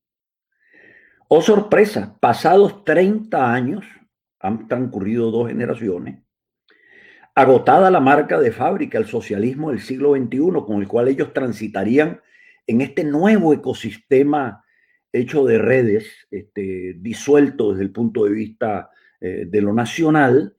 Oh 1.28 1.40
sorpresa, 1.40 2.16
pasados 2.20 2.84
30 2.84 3.52
años, 3.52 3.84
han 4.40 4.66
transcurrido 4.66 5.30
dos 5.30 5.48
generaciones, 5.48 6.23
agotada 7.34 7.90
la 7.90 8.00
marca 8.00 8.38
de 8.38 8.52
fábrica, 8.52 8.98
el 8.98 9.06
socialismo 9.06 9.70
del 9.70 9.80
siglo 9.80 10.14
XXI, 10.14 10.64
con 10.66 10.80
el 10.80 10.88
cual 10.88 11.08
ellos 11.08 11.32
transitarían 11.32 12.20
en 12.66 12.80
este 12.80 13.04
nuevo 13.04 13.52
ecosistema 13.52 14.64
hecho 15.12 15.44
de 15.44 15.58
redes, 15.58 16.06
este, 16.30 16.94
disuelto 16.98 17.72
desde 17.72 17.84
el 17.84 17.92
punto 17.92 18.24
de 18.24 18.32
vista 18.32 18.90
eh, 19.20 19.46
de 19.48 19.60
lo 19.60 19.72
nacional, 19.72 20.56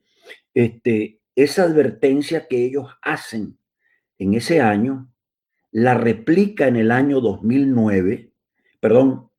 este, 0.54 1.20
esa 1.34 1.64
advertencia 1.64 2.46
que 2.48 2.64
ellos 2.64 2.88
hacen 3.02 3.58
en 4.18 4.34
ese 4.34 4.60
año, 4.60 5.10
la 5.70 5.94
replica 5.94 6.68
en 6.68 6.76
el 6.76 6.90
año 6.90 7.20
2009, 7.20 8.32
perdón, 8.80 9.30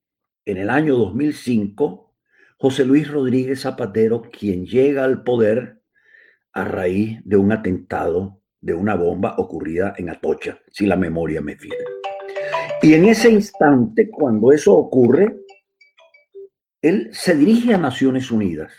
en 0.45 0.57
el 0.57 0.69
año 0.69 0.95
2005, 0.95 2.13
José 2.59 2.85
Luis 2.85 3.09
Rodríguez 3.09 3.61
Zapatero, 3.61 4.21
quien 4.21 4.65
llega 4.65 5.03
al 5.03 5.23
poder 5.23 5.76
a 6.57 6.65
raíz 6.65 7.19
de 7.23 7.37
un 7.37 7.51
atentado 7.51 8.41
de 8.61 8.73
una 8.73 8.95
bomba 8.95 9.35
ocurrida 9.37 9.93
en 9.97 10.09
Atocha, 10.09 10.59
si 10.71 10.85
la 10.85 10.95
memoria 10.95 11.41
me 11.41 11.55
fide. 11.55 11.85
Y 12.81 12.93
en 12.93 13.05
ese 13.05 13.29
instante, 13.29 14.09
cuando 14.09 14.51
eso 14.51 14.73
ocurre, 14.73 15.37
él 16.81 17.09
se 17.11 17.35
dirige 17.35 17.73
a 17.73 17.77
Naciones 17.77 18.31
Unidas 18.31 18.71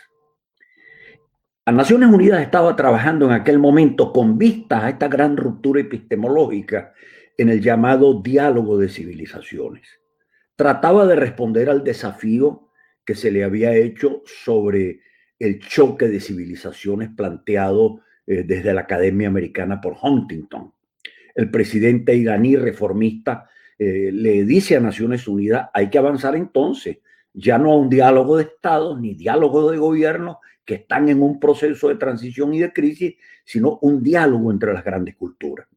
las 1.69 1.75
Naciones 1.75 2.09
Unidas 2.09 2.41
estaba 2.41 2.75
trabajando 2.75 3.27
en 3.27 3.31
aquel 3.31 3.59
momento 3.59 4.11
con 4.11 4.39
vistas 4.39 4.85
a 4.85 4.89
esta 4.89 5.07
gran 5.07 5.37
ruptura 5.37 5.81
epistemológica 5.81 6.95
en 7.37 7.49
el 7.49 7.61
llamado 7.61 8.23
diálogo 8.23 8.79
de 8.79 8.89
civilizaciones. 8.89 9.87
Trataba 10.55 11.05
de 11.05 11.15
responder 11.15 11.69
al 11.69 11.83
desafío 11.83 12.71
que 13.05 13.13
se 13.13 13.29
le 13.29 13.43
había 13.43 13.71
hecho 13.75 14.23
sobre 14.25 15.01
el 15.39 15.59
choque 15.59 16.07
de 16.07 16.19
civilizaciones 16.19 17.09
planteado 17.15 18.01
eh, 18.27 18.43
desde 18.43 18.73
la 18.73 18.81
Academia 18.81 19.29
Americana 19.29 19.79
por 19.81 19.95
Huntington. 20.01 20.73
El 21.33 21.49
presidente 21.49 22.15
iraní 22.15 22.57
reformista 22.57 23.49
eh, 23.77 24.11
le 24.11 24.43
dice 24.43 24.75
a 24.75 24.81
Naciones 24.81 25.27
Unidas, 25.27 25.69
hay 25.73 25.89
que 25.89 25.97
avanzar 25.97 26.35
entonces, 26.35 26.97
ya 27.33 27.57
no 27.57 27.71
a 27.71 27.77
un 27.77 27.89
diálogo 27.89 28.37
de 28.37 28.43
estados 28.43 28.99
ni 28.99 29.15
diálogo 29.15 29.71
de 29.71 29.77
gobierno, 29.77 30.39
que 30.65 30.75
están 30.75 31.09
en 31.09 31.21
un 31.21 31.39
proceso 31.39 31.87
de 31.87 31.95
transición 31.95 32.53
y 32.53 32.59
de 32.59 32.73
crisis, 32.73 33.15
sino 33.45 33.79
un 33.81 34.03
diálogo 34.03 34.51
entre 34.51 34.73
las 34.73 34.83
grandes 34.83 35.15
culturas. 35.15 35.67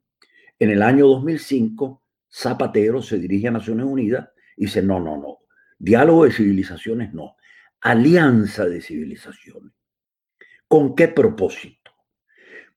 En 0.59 0.70
el 0.70 0.83
año 0.83 1.07
2005, 1.07 2.03
Zapatero 2.31 3.01
se 3.01 3.18
dirige 3.18 3.48
a 3.48 3.53
Naciones 3.53 3.87
Unidas 3.87 4.29
y 4.57 4.66
dice, 4.66 4.83
no, 4.83 5.01
no, 5.01 5.16
no, 5.16 5.38
diálogo 5.79 6.25
de 6.25 6.33
civilizaciones 6.33 7.14
no, 7.14 7.37
alianza 7.83 8.64
de 8.66 8.81
civilizaciones. 8.81 9.73
¿Con 10.68 10.95
qué 10.95 11.09
propósito? 11.09 11.90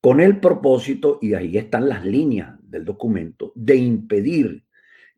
Con 0.00 0.20
el 0.20 0.40
propósito, 0.40 1.18
y 1.22 1.34
ahí 1.34 1.56
están 1.56 1.88
las 1.88 2.04
líneas 2.04 2.56
del 2.62 2.84
documento, 2.84 3.52
de 3.54 3.76
impedir 3.76 4.64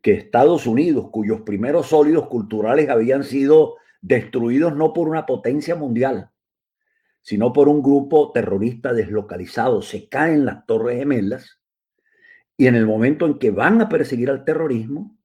que 0.01 0.13
Estados 0.13 0.65
Unidos, 0.65 1.09
cuyos 1.11 1.41
primeros 1.41 1.87
sólidos 1.87 2.27
culturales 2.27 2.89
habían 2.89 3.23
sido 3.23 3.75
destruidos 4.01 4.75
no 4.75 4.93
por 4.93 5.09
una 5.09 5.25
potencia 5.25 5.75
mundial, 5.75 6.31
sino 7.21 7.51
por 7.51 7.67
un 7.67 7.81
grupo 7.81 8.31
terrorista 8.31 8.93
deslocalizado. 8.93 9.81
Se 9.81 10.07
caen 10.07 10.45
las 10.45 10.65
Torres 10.65 10.99
Gemelas 10.99 11.59
y 12.55 12.67
en 12.67 12.75
el 12.75 12.85
momento 12.85 13.25
en 13.25 13.39
que 13.39 13.51
van 13.51 13.81
a 13.81 13.89
perseguir 13.89 14.29
al 14.29 14.45
terrorismo, 14.45 15.18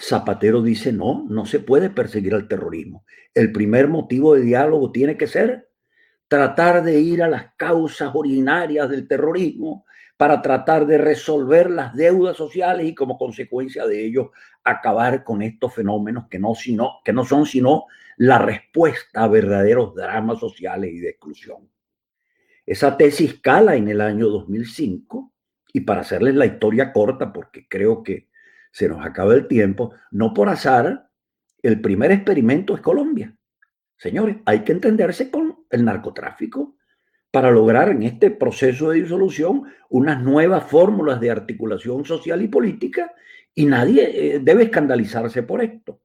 Zapatero 0.00 0.62
dice, 0.62 0.92
no, 0.92 1.24
no 1.28 1.46
se 1.46 1.60
puede 1.60 1.90
perseguir 1.90 2.34
al 2.34 2.48
terrorismo. 2.48 3.04
El 3.32 3.52
primer 3.52 3.88
motivo 3.88 4.34
de 4.34 4.42
diálogo 4.42 4.90
tiene 4.90 5.16
que 5.16 5.26
ser 5.26 5.68
tratar 6.28 6.82
de 6.82 7.00
ir 7.00 7.22
a 7.22 7.28
las 7.28 7.54
causas 7.56 8.10
originarias 8.14 8.90
del 8.90 9.06
terrorismo 9.06 9.84
para 10.16 10.42
tratar 10.42 10.86
de 10.86 10.98
resolver 10.98 11.70
las 11.70 11.94
deudas 11.94 12.36
sociales 12.36 12.86
y 12.86 12.94
como 12.94 13.18
consecuencia 13.18 13.86
de 13.86 14.04
ello 14.04 14.32
acabar 14.62 15.24
con 15.24 15.42
estos 15.42 15.74
fenómenos 15.74 16.28
que 16.28 16.38
no, 16.38 16.54
sino, 16.54 17.00
que 17.04 17.12
no 17.12 17.24
son 17.24 17.46
sino 17.46 17.86
la 18.16 18.38
respuesta 18.38 19.24
a 19.24 19.28
verdaderos 19.28 19.94
dramas 19.94 20.38
sociales 20.38 20.92
y 20.92 20.98
de 20.98 21.10
exclusión. 21.10 21.68
Esa 22.64 22.96
tesis 22.96 23.40
cala 23.40 23.76
en 23.76 23.88
el 23.88 24.00
año 24.00 24.28
2005 24.28 25.32
y 25.72 25.80
para 25.80 26.02
hacerles 26.02 26.34
la 26.36 26.46
historia 26.46 26.92
corta, 26.92 27.32
porque 27.32 27.66
creo 27.68 28.02
que 28.02 28.28
se 28.74 28.88
nos 28.88 29.06
acaba 29.06 29.34
el 29.34 29.46
tiempo, 29.46 29.92
no 30.10 30.34
por 30.34 30.48
azar, 30.48 31.08
el 31.62 31.80
primer 31.80 32.10
experimento 32.10 32.74
es 32.74 32.80
Colombia. 32.80 33.32
Señores, 33.96 34.38
hay 34.46 34.64
que 34.64 34.72
entenderse 34.72 35.30
con 35.30 35.64
el 35.70 35.84
narcotráfico 35.84 36.74
para 37.30 37.52
lograr 37.52 37.90
en 37.90 38.02
este 38.02 38.32
proceso 38.32 38.90
de 38.90 39.02
disolución 39.02 39.62
unas 39.90 40.20
nuevas 40.20 40.64
fórmulas 40.64 41.20
de 41.20 41.30
articulación 41.30 42.04
social 42.04 42.42
y 42.42 42.48
política 42.48 43.12
y 43.54 43.66
nadie 43.66 44.10
eh, 44.34 44.40
debe 44.40 44.64
escandalizarse 44.64 45.44
por 45.44 45.62
esto. 45.62 46.00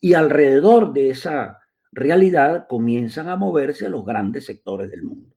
Y 0.00 0.14
alrededor 0.14 0.94
de 0.94 1.10
esa 1.10 1.58
realidad 1.92 2.66
comienzan 2.66 3.28
a 3.28 3.36
moverse 3.36 3.90
los 3.90 4.06
grandes 4.06 4.46
sectores 4.46 4.90
del 4.90 5.02
mundo. 5.02 5.36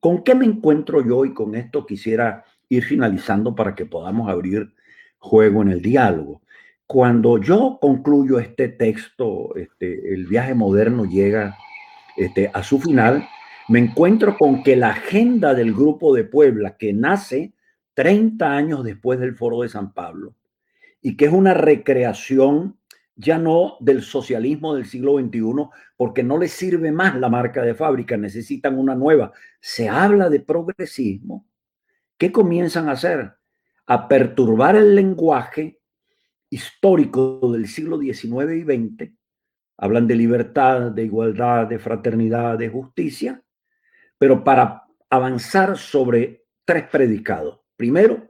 ¿Con 0.00 0.24
qué 0.24 0.34
me 0.34 0.46
encuentro 0.46 1.06
yo? 1.06 1.26
Y 1.26 1.34
con 1.34 1.54
esto 1.56 1.84
quisiera 1.84 2.42
ir 2.70 2.84
finalizando 2.84 3.54
para 3.54 3.74
que 3.74 3.84
podamos 3.84 4.30
abrir 4.30 4.72
juego 5.26 5.62
en 5.62 5.68
el 5.68 5.82
diálogo. 5.82 6.42
Cuando 6.86 7.38
yo 7.38 7.78
concluyo 7.80 8.38
este 8.38 8.68
texto, 8.68 9.54
este, 9.56 10.14
el 10.14 10.26
viaje 10.26 10.54
moderno 10.54 11.04
llega 11.04 11.56
este, 12.16 12.50
a 12.54 12.62
su 12.62 12.78
final, 12.80 13.28
me 13.68 13.80
encuentro 13.80 14.36
con 14.38 14.62
que 14.62 14.76
la 14.76 14.90
agenda 14.90 15.52
del 15.54 15.74
Grupo 15.74 16.14
de 16.14 16.24
Puebla, 16.24 16.76
que 16.76 16.92
nace 16.92 17.52
30 17.94 18.56
años 18.56 18.84
después 18.84 19.18
del 19.18 19.34
Foro 19.34 19.62
de 19.62 19.68
San 19.68 19.92
Pablo, 19.92 20.34
y 21.02 21.16
que 21.16 21.24
es 21.26 21.32
una 21.32 21.54
recreación 21.54 22.76
ya 23.16 23.38
no 23.38 23.78
del 23.80 24.02
socialismo 24.02 24.74
del 24.74 24.86
siglo 24.86 25.18
XXI, 25.18 25.40
porque 25.96 26.22
no 26.22 26.38
les 26.38 26.52
sirve 26.52 26.92
más 26.92 27.16
la 27.16 27.28
marca 27.28 27.62
de 27.62 27.74
fábrica, 27.74 28.16
necesitan 28.16 28.78
una 28.78 28.94
nueva. 28.94 29.32
Se 29.58 29.88
habla 29.88 30.28
de 30.28 30.40
progresismo. 30.40 31.46
¿Qué 32.18 32.30
comienzan 32.30 32.88
a 32.88 32.92
hacer? 32.92 33.32
A 33.86 34.08
perturbar 34.08 34.76
el 34.76 34.94
lenguaje 34.94 35.80
histórico 36.50 37.40
del 37.52 37.66
siglo 37.68 37.98
XIX 37.98 38.52
y 38.52 38.62
XX. 38.62 39.12
Hablan 39.78 40.06
de 40.06 40.16
libertad, 40.16 40.90
de 40.92 41.04
igualdad, 41.04 41.66
de 41.66 41.78
fraternidad, 41.78 42.58
de 42.58 42.68
justicia, 42.68 43.42
pero 44.18 44.42
para 44.42 44.84
avanzar 45.10 45.76
sobre 45.76 46.46
tres 46.64 46.84
predicados. 46.88 47.60
Primero, 47.76 48.28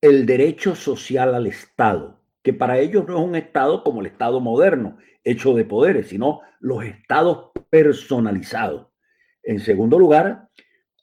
el 0.00 0.24
derecho 0.24 0.74
social 0.74 1.34
al 1.34 1.46
Estado 1.46 2.16
que 2.46 2.52
para 2.52 2.78
ellos 2.78 3.08
no 3.08 3.18
es 3.18 3.24
un 3.24 3.34
Estado 3.34 3.82
como 3.82 4.02
el 4.02 4.06
Estado 4.06 4.38
moderno, 4.38 4.98
hecho 5.24 5.52
de 5.52 5.64
poderes, 5.64 6.10
sino 6.10 6.42
los 6.60 6.84
estados 6.84 7.50
personalizados. 7.68 8.86
En 9.42 9.58
segundo 9.58 9.98
lugar, 9.98 10.48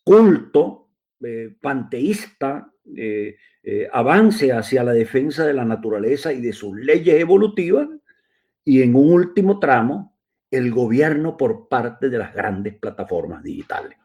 culto 0.05 0.87
eh, 1.21 1.53
panteísta, 1.61 2.72
eh, 2.95 3.37
eh, 3.63 3.87
avance 3.91 4.51
hacia 4.51 4.83
la 4.83 4.93
defensa 4.93 5.45
de 5.45 5.53
la 5.53 5.65
naturaleza 5.65 6.33
y 6.33 6.41
de 6.41 6.53
sus 6.53 6.75
leyes 6.75 7.19
evolutivas. 7.19 7.87
Y 8.65 8.81
en 8.81 8.95
un 8.95 9.11
último 9.11 9.59
tramo, 9.59 10.17
el 10.49 10.71
gobierno 10.71 11.35
por 11.37 11.67
parte 11.67 12.09
de 12.09 12.17
las 12.17 12.33
grandes 12.33 12.75
plataformas 12.75 13.43
digitales. 13.43 13.97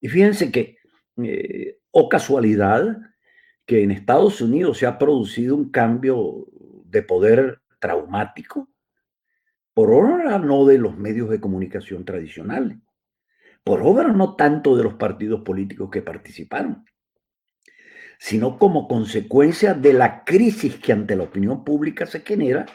Y 0.00 0.08
fíjense 0.08 0.50
que, 0.50 0.76
o 1.90 2.08
casualidad, 2.08 2.98
que 3.64 3.82
en 3.82 3.90
Estados 3.90 4.40
Unidos 4.40 4.78
se 4.78 4.86
ha 4.86 4.98
producido 4.98 5.56
un 5.56 5.70
cambio 5.70 6.46
de 6.84 7.02
poder 7.02 7.62
traumático, 7.78 8.68
por 9.76 9.92
obra 9.92 10.38
no 10.38 10.64
de 10.64 10.78
los 10.78 10.96
medios 10.96 11.28
de 11.28 11.40
comunicación 11.40 12.04
tradicionales, 12.04 12.78
por 13.62 13.82
obra 13.82 14.08
no 14.08 14.34
tanto 14.34 14.76
de 14.76 14.84
los 14.84 14.94
partidos 14.94 15.42
políticos 15.42 15.90
que 15.90 16.00
participaron, 16.00 16.86
sino 18.18 18.58
como 18.58 18.88
consecuencia 18.88 19.74
de 19.74 19.92
la 19.92 20.24
crisis 20.24 20.76
que 20.76 20.92
ante 20.92 21.16
la 21.16 21.24
opinión 21.24 21.64
pública 21.64 22.06
se 22.06 22.20
genera 22.20 22.66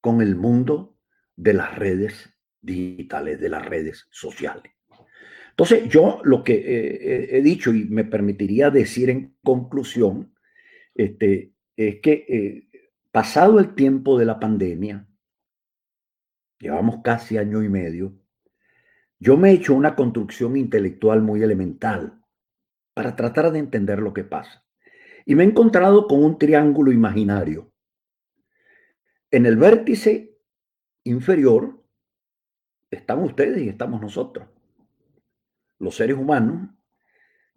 con 0.00 0.20
el 0.20 0.36
mundo 0.36 0.96
de 1.36 1.54
las 1.54 1.76
redes 1.76 2.30
digitales, 2.60 3.40
de 3.40 3.48
las 3.48 3.64
redes 3.64 4.06
sociales. 4.10 4.72
Entonces, 5.50 5.88
yo 5.88 6.20
lo 6.24 6.42
que 6.42 7.28
he 7.30 7.40
dicho 7.40 7.72
y 7.72 7.84
me 7.84 8.04
permitiría 8.04 8.70
decir 8.70 9.08
en 9.08 9.36
conclusión, 9.42 10.34
este, 10.94 11.54
es 11.76 12.00
que 12.00 12.24
eh, 12.28 12.68
pasado 13.10 13.58
el 13.58 13.74
tiempo 13.74 14.18
de 14.18 14.24
la 14.24 14.38
pandemia, 14.38 15.06
llevamos 16.58 16.96
casi 17.02 17.36
año 17.36 17.62
y 17.62 17.68
medio, 17.68 18.16
yo 19.18 19.36
me 19.36 19.50
he 19.50 19.54
hecho 19.54 19.74
una 19.74 19.94
construcción 19.94 20.56
intelectual 20.56 21.22
muy 21.22 21.42
elemental 21.42 22.23
para 22.94 23.16
tratar 23.16 23.52
de 23.52 23.58
entender 23.58 23.98
lo 23.98 24.14
que 24.14 24.24
pasa. 24.24 24.64
Y 25.26 25.34
me 25.34 25.44
he 25.44 25.46
encontrado 25.46 26.06
con 26.06 26.22
un 26.22 26.38
triángulo 26.38 26.92
imaginario. 26.92 27.72
En 29.30 29.46
el 29.46 29.56
vértice 29.56 30.38
inferior 31.02 31.82
están 32.90 33.22
ustedes 33.22 33.60
y 33.62 33.68
estamos 33.68 34.00
nosotros 34.00 34.46
los 35.78 35.96
seres 35.96 36.16
humanos, 36.16 36.70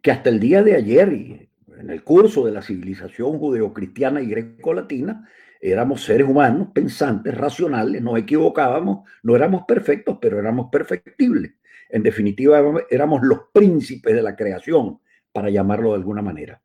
que 0.02 0.12
hasta 0.12 0.30
el 0.30 0.40
día 0.40 0.64
de 0.64 0.76
ayer 0.76 1.14
y 1.14 1.50
en 1.80 1.90
el 1.90 2.04
curso 2.04 2.46
de 2.46 2.52
la 2.52 2.62
civilización 2.62 3.38
judeocristiana 3.38 4.22
y 4.22 4.28
grecolatina, 4.28 5.28
éramos 5.62 6.04
seres 6.04 6.28
humanos, 6.28 6.70
pensantes, 6.74 7.36
racionales, 7.36 8.02
nos 8.02 8.18
equivocábamos, 8.18 9.08
no 9.24 9.36
éramos 9.36 9.64
perfectos, 9.68 10.18
pero 10.22 10.40
éramos 10.40 10.70
perfectibles. 10.72 11.54
En 11.90 12.04
definitiva, 12.04 12.62
éramos 12.90 13.22
los 13.24 13.40
príncipes 13.54 14.14
de 14.14 14.22
la 14.22 14.36
creación, 14.36 15.00
para 15.38 15.52
llamarlo 15.52 15.90
de 15.90 15.98
alguna 15.98 16.24
manera. 16.24 16.64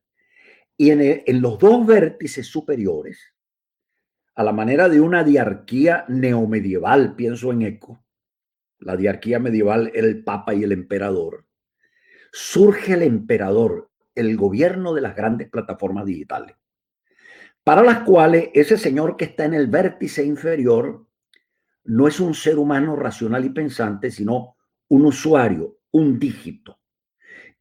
Y 0.78 0.92
en, 0.92 1.02
en 1.26 1.42
los 1.42 1.58
dos 1.58 1.86
vértices 1.86 2.46
superiores, 2.46 3.34
a 4.34 4.42
la 4.42 4.52
manera 4.54 4.88
de 4.88 4.98
una 4.98 5.22
diarquía 5.24 6.06
neomedieval, 6.08 7.14
pienso 7.14 7.52
en 7.52 7.60
Eco, 7.60 8.02
la 8.78 8.96
diarquía 8.96 9.38
medieval 9.38 9.90
era 9.92 10.06
el 10.06 10.24
papa 10.24 10.54
y 10.54 10.62
el 10.62 10.72
emperador, 10.72 11.44
surge 12.32 12.94
el 12.94 13.02
emperador, 13.02 13.90
el 14.14 14.38
gobierno 14.38 14.94
de 14.94 15.02
las 15.02 15.14
grandes 15.14 15.50
plataformas 15.50 16.06
digitales, 16.06 16.56
para 17.62 17.82
las 17.82 18.04
cuales 18.04 18.48
ese 18.54 18.78
señor 18.78 19.18
que 19.18 19.26
está 19.26 19.44
en 19.44 19.52
el 19.52 19.66
vértice 19.66 20.24
inferior 20.24 21.06
no 21.84 22.08
es 22.08 22.20
un 22.20 22.32
ser 22.32 22.56
humano 22.56 22.96
racional 22.96 23.44
y 23.44 23.50
pensante, 23.50 24.10
sino 24.10 24.56
un 24.88 25.04
usuario, 25.04 25.76
un 25.90 26.18
dígito. 26.18 26.78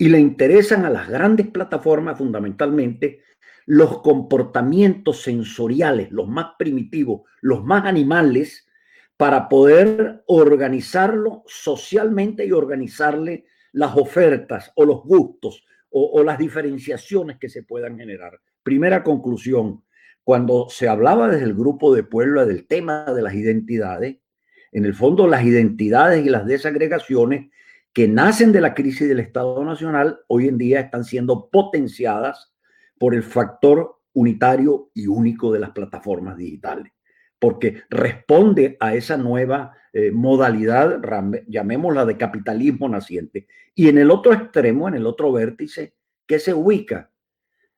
Y 0.01 0.09
le 0.09 0.19
interesan 0.19 0.83
a 0.83 0.89
las 0.89 1.07
grandes 1.07 1.49
plataformas 1.49 2.17
fundamentalmente 2.17 3.21
los 3.67 4.01
comportamientos 4.01 5.21
sensoriales, 5.21 6.11
los 6.11 6.27
más 6.27 6.53
primitivos, 6.57 7.21
los 7.41 7.63
más 7.63 7.85
animales, 7.85 8.67
para 9.15 9.47
poder 9.47 10.23
organizarlo 10.25 11.43
socialmente 11.45 12.43
y 12.43 12.51
organizarle 12.51 13.45
las 13.73 13.95
ofertas 13.95 14.71
o 14.73 14.85
los 14.85 15.03
gustos 15.03 15.63
o, 15.91 16.23
las 16.23 16.39
diferenciaciones 16.39 17.37
que 17.37 17.47
se 17.47 17.61
puedan 17.61 17.99
generar. 17.99 18.39
Primera 18.63 19.03
conclusión, 19.03 19.83
cuando 20.23 20.67
se 20.71 20.87
hablaba 20.87 21.27
desde 21.27 21.45
el 21.45 21.53
grupo 21.53 21.93
de 21.93 22.01
Puebla 22.01 22.47
del 22.47 22.65
tema 22.65 23.05
de 23.13 23.21
las 23.21 23.35
identidades, 23.35 24.17
en 24.71 24.83
el 24.83 24.95
fondo 24.95 25.27
las 25.27 25.43
identidades 25.43 26.25
y 26.25 26.29
las 26.31 26.47
desagregaciones 26.47 27.51
que 27.93 28.07
nacen 28.07 28.51
de 28.51 28.61
la 28.61 28.73
crisis 28.73 29.07
del 29.07 29.19
Estado 29.19 29.63
Nacional 29.63 30.19
hoy 30.27 30.47
en 30.47 30.57
día 30.57 30.79
están 30.79 31.03
siendo 31.03 31.49
potenciadas 31.49 32.53
por 32.97 33.15
el 33.15 33.23
factor 33.23 33.99
unitario 34.13 34.91
y 34.93 35.07
único 35.07 35.51
de 35.51 35.59
las 35.59 35.71
plataformas 35.71 36.37
digitales 36.37 36.91
porque 37.41 37.81
responde 37.89 38.77
a 38.79 38.93
esa 38.93 39.17
nueva 39.17 39.75
eh, 39.93 40.11
modalidad, 40.11 41.01
llamémosla 41.47 42.05
de 42.05 42.15
capitalismo 42.15 42.87
naciente. 42.87 43.47
Y 43.73 43.89
en 43.89 43.97
el 43.97 44.11
otro 44.11 44.31
extremo, 44.31 44.87
en 44.87 44.93
el 44.93 45.07
otro 45.07 45.31
vértice, 45.31 45.95
¿qué 46.27 46.37
se 46.37 46.53
ubica? 46.53 47.09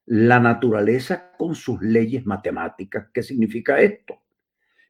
La 0.06 0.42
naturaleza 0.42 1.32
con 1.38 1.56
sus 1.56 1.82
leyes 1.82 2.26
matemáticas. 2.26 3.08
¿Qué 3.14 3.24
significa 3.24 3.80
esto? 3.80 4.22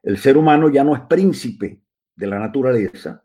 El 0.02 0.18
ser 0.18 0.38
humano 0.38 0.72
ya 0.72 0.84
no 0.84 0.96
es 0.96 1.02
príncipe 1.02 1.80
de 2.16 2.28
la 2.28 2.40
naturaleza. 2.40 3.23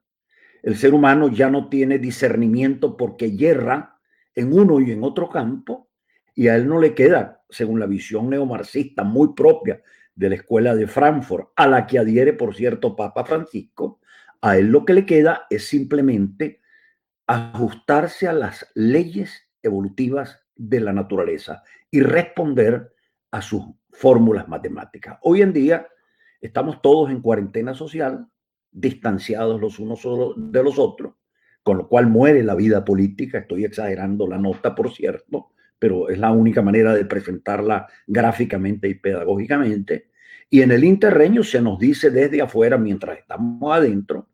El 0.63 0.77
ser 0.77 0.95
humano 0.95 1.29
ya 1.29 1.51
no 1.51 1.69
tiene 1.69 1.99
discernimiento 1.99 2.97
porque 2.97 3.37
yerra 3.37 3.99
en 4.35 4.53
uno 4.53 4.81
y 4.81 4.93
en 4.93 5.05
otro 5.05 5.29
campo 5.29 5.89
y 6.35 6.49
a 6.49 6.57
él 6.57 6.69
no 6.69 6.79
le 6.79 6.95
queda, 6.95 7.43
según 7.49 7.81
la 7.81 7.87
visión 7.87 8.31
neomarxista 8.31 9.03
muy 9.03 9.35
propia 9.35 9.83
de 10.15 10.29
la 10.29 10.35
escuela 10.37 10.75
de 10.75 10.87
Frankfurt, 10.87 11.49
a 11.57 11.67
la 11.67 11.87
que 11.87 11.99
adhiere, 11.99 12.33
por 12.33 12.55
cierto, 12.55 12.95
Papa 12.95 13.25
Francisco, 13.25 14.01
a 14.41 14.57
él 14.57 14.67
lo 14.67 14.85
que 14.85 14.95
le 14.95 15.07
queda 15.07 15.47
es 15.51 15.67
simplemente 15.67 16.61
ajustarse 17.27 18.29
a 18.29 18.33
las 18.33 18.71
leyes 18.75 19.49
evolutivas 19.63 20.41
de 20.55 20.81
la 20.81 20.93
naturaleza 20.93 21.63
y 21.91 22.01
responder 22.01 22.93
a 23.31 23.43
sus 23.43 23.65
fórmulas 23.91 24.49
matemáticas. 24.49 25.19
Hoy 25.23 25.43
en 25.43 25.53
día 25.53 25.87
estamos 26.41 26.81
todos 26.83 27.11
en 27.11 27.21
cuarentena 27.21 27.75
social, 27.75 28.27
distanciados 28.71 29.61
los 29.61 29.79
unos 29.79 30.03
de 30.37 30.63
los 30.63 30.79
otros, 30.79 31.15
con 31.63 31.79
lo 31.79 31.89
cual 31.89 32.07
muere 32.07 32.43
la 32.43 32.55
vida 32.55 32.85
política. 32.85 33.39
Estoy 33.39 33.65
exagerando 33.65 34.27
la 34.27 34.39
nota, 34.39 34.75
por 34.75 34.93
cierto, 34.93 35.51
pero 35.79 36.09
es 36.09 36.19
la 36.19 36.33
única 36.33 36.63
manera 36.63 36.95
de 36.95 37.05
presentarla 37.05 37.87
gráficamente 38.07 38.89
y 38.89 38.95
pedagógicamente. 38.95 40.11
Y 40.51 40.63
en 40.63 40.73
el 40.73 40.85
interreño 40.85 41.43
se 41.43 41.61
nos 41.61 41.79
dice 41.79 42.11
desde 42.11 42.41
afuera, 42.41 42.79
mientras 42.79 43.19
estamos 43.19 43.77
adentro, 43.77 44.29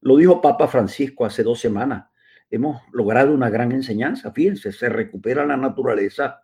lo 0.00 0.16
dijo 0.16 0.40
Papa 0.40 0.68
Francisco 0.68 1.24
hace 1.24 1.42
dos 1.42 1.58
semanas, 1.58 2.06
hemos 2.50 2.82
logrado 2.92 3.32
una 3.34 3.50
gran 3.50 3.72
enseñanza, 3.72 4.32
fíjense, 4.32 4.72
se 4.72 4.88
recupera 4.88 5.44
la 5.44 5.56
naturaleza 5.56 6.42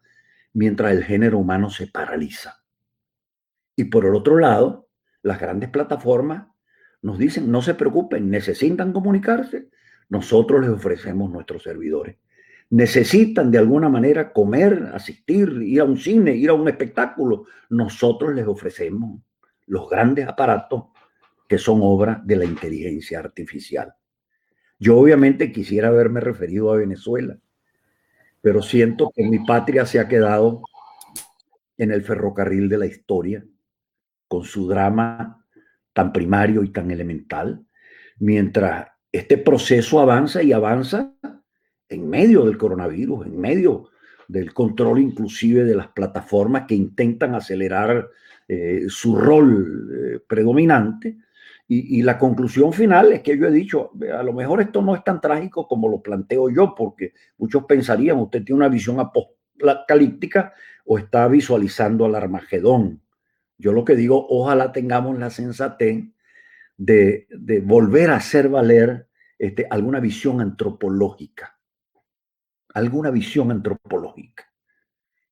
mientras 0.53 0.93
el 0.93 1.05
género 1.05 1.39
humano 1.39 1.71
se 1.71 1.87
paraliza. 1.87 2.63
Y 3.77 3.85
por 3.85 4.07
el 4.07 4.15
otro 4.15 4.39
lado, 4.39 4.89
las 5.23 5.41
grandes 5.41 5.71
plataformas 5.71 6.49
nos 7.05 7.19
dicen, 7.19 7.51
no 7.51 7.61
se 7.61 7.75
preocupen, 7.75 8.31
necesitan 8.31 8.91
comunicarse, 8.91 9.69
nosotros 10.09 10.63
les 10.63 10.71
ofrecemos 10.71 11.31
nuestros 11.31 11.63
servidores. 11.63 12.17
Necesitan 12.71 13.51
de 13.51 13.59
alguna 13.59 13.91
manera 13.91 14.33
comer, 14.33 14.91
asistir, 14.95 15.51
ir 15.63 15.83
a 15.83 15.85
un 15.85 15.99
cine, 15.99 16.35
ir 16.35 16.49
a 16.49 16.55
un 16.55 16.67
espectáculo, 16.67 17.45
nosotros 17.69 18.35
les 18.35 18.47
ofrecemos 18.47 19.21
los 19.67 19.91
grandes 19.91 20.27
aparatos 20.27 20.85
que 21.47 21.59
son 21.59 21.81
obra 21.83 22.23
de 22.25 22.37
la 22.37 22.47
inteligencia 22.47 23.19
artificial. 23.19 23.93
Yo 24.79 24.97
obviamente 24.97 25.53
quisiera 25.53 25.89
haberme 25.89 26.21
referido 26.21 26.73
a 26.73 26.77
Venezuela, 26.77 27.39
pero 28.41 28.63
siento 28.63 29.13
que 29.15 29.29
mi 29.29 29.41
patria 29.41 29.85
se 29.85 30.01
ha 30.01 30.09
quedado 30.09 30.63
en 31.77 31.91
el 31.91 32.03
ferrocarril 32.03 32.71
de 32.71 32.79
la 32.79 32.87
historia, 32.87 33.45
con 34.27 34.45
su 34.45 34.67
drama 34.67 35.44
tan 35.95 36.13
primario 36.13 36.63
y 36.63 36.69
tan 36.69 36.91
elemental, 36.91 37.65
mientras 38.19 38.89
este 39.11 39.39
proceso 39.39 40.01
avanza 40.01 40.43
y 40.43 40.53
avanza 40.53 41.15
en 41.89 42.11
medio 42.11 42.45
del 42.45 42.59
coronavirus, 42.59 43.27
en 43.27 43.41
medio 43.41 43.89
del 44.29 44.53
control 44.53 44.99
inclusive 44.99 45.65
de 45.65 45.77
las 45.77 45.89
plataformas 45.89 46.65
que 46.67 46.75
intentan 46.75 47.35
acelerar 47.35 48.09
eh, 48.49 48.85
su 48.89 49.17
rol 49.17 49.91
eh, 49.93 50.21
predominante. 50.27 51.19
Y, 51.67 51.99
y, 51.99 52.03
la 52.03 52.19
conclusión 52.19 52.75
final 52.75 53.13
es 53.13 53.23
que 53.23 53.39
yo 53.39 53.47
he 53.47 53.51
dicho, 53.51 53.93
a 54.15 54.23
lo 54.23 54.35
mejor 54.35 54.61
esto 54.61 54.83
no 54.83 54.95
es 54.95 55.03
tan 55.03 55.19
trágico 55.19 55.67
como 55.67 55.89
lo 55.89 56.03
planteo 56.03 56.51
yo, 56.51 56.75
porque 56.77 57.15
muchos 57.39 57.65
pensarían, 57.65 58.19
usted 58.19 58.45
tiene 58.45 58.59
una 58.59 58.69
visión 58.69 59.01
apocalíptica 59.01 60.53
o 60.85 60.99
está 60.99 61.27
visualizando 61.27 62.05
al 62.05 62.17
Armagedón. 62.17 63.01
Yo 63.59 63.73
lo 63.73 63.85
que 63.85 63.97
digo, 63.97 64.27
ojalá 64.29 64.73
tengamos 64.73 65.19
la 65.19 65.31
sensatez 65.31 66.05
de, 66.77 67.27
de 67.31 67.61
volver 67.61 68.11
a 68.11 68.17
hacer 68.17 68.49
valer 68.49 69.09
este, 69.39 69.67
alguna 69.71 70.01
visión 70.01 70.41
antropológica, 70.41 71.59
alguna 72.73 73.11
visión 73.11 73.51
antropológica. 73.51 74.51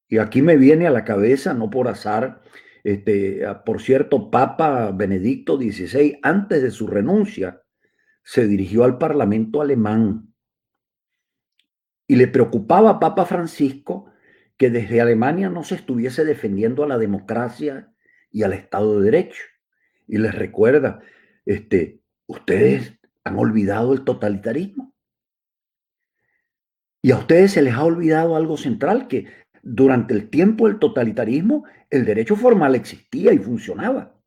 Y 0.09 0.19
aquí 0.19 0.43
me 0.43 0.57
viene 0.57 0.87
a 0.87 0.91
la 0.91 1.05
cabeza, 1.05 1.55
no 1.55 1.71
por 1.71 1.89
azar, 1.89 2.43
este, 2.85 3.43
por 3.65 3.81
cierto, 3.81 4.31
Papa 4.31 4.91
Benedicto 4.91 5.57
XVI, 5.57 6.19
antes 6.23 6.63
de 6.63 6.71
su 6.71 6.87
renuncia, 6.87 7.63
se 8.25 8.47
dirigió 8.47 8.85
al 8.85 8.99
Parlamento 8.99 9.61
alemán 9.61 10.35
y 12.07 12.17
le 12.17 12.29
preocupaba 12.29 12.91
a 12.91 13.01
Papa 13.01 13.25
Francisco 13.25 14.11
que 14.57 14.71
desde 14.71 15.01
Alemania 15.01 15.49
no 15.49 15.65
se 15.65 15.77
estuviese 15.77 16.25
defendiendo 16.25 16.85
a 16.85 16.89
la 16.89 16.99
democracia 16.99 17.92
y 18.33 18.43
al 18.43 18.55
Estado 18.55 18.99
de 18.99 19.05
Derecho. 19.05 19.43
Y 20.09 20.19
les 20.19 20.35
recuerda, 20.35 21.01
este, 21.47 22.01
ustedes 22.27 22.95
han 23.25 23.39
olvidado 23.39 23.93
el 23.93 24.05
totalitarismo. 24.05 24.93
Y 27.03 27.11
a 27.11 27.19
ustedes 27.19 27.53
se 27.53 27.63
les 27.63 27.75
ha 27.75 27.85
olvidado 27.85 28.37
algo 28.37 28.57
central, 28.57 29.09
que 29.09 29.27
durante 29.63 30.15
el 30.15 30.29
tiempo 30.31 30.67
del 30.67 30.79
totalitarismo 30.79 31.65
el 31.91 32.05
derecho 32.05 32.37
formal 32.37 32.75
existía 32.75 33.33
y 33.33 33.39
funcionaba. 33.39 34.19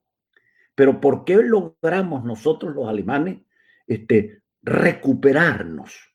Pero 0.76 1.00
¿por 1.00 1.26
qué 1.26 1.36
logramos 1.38 2.24
nosotros 2.26 2.76
los 2.76 2.88
alemanes 2.88 3.40
este, 3.88 4.42
recuperarnos? 4.62 6.14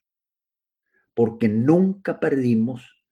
Porque 1.14 1.48
nunca 1.48 2.20
perdimos 2.20 3.04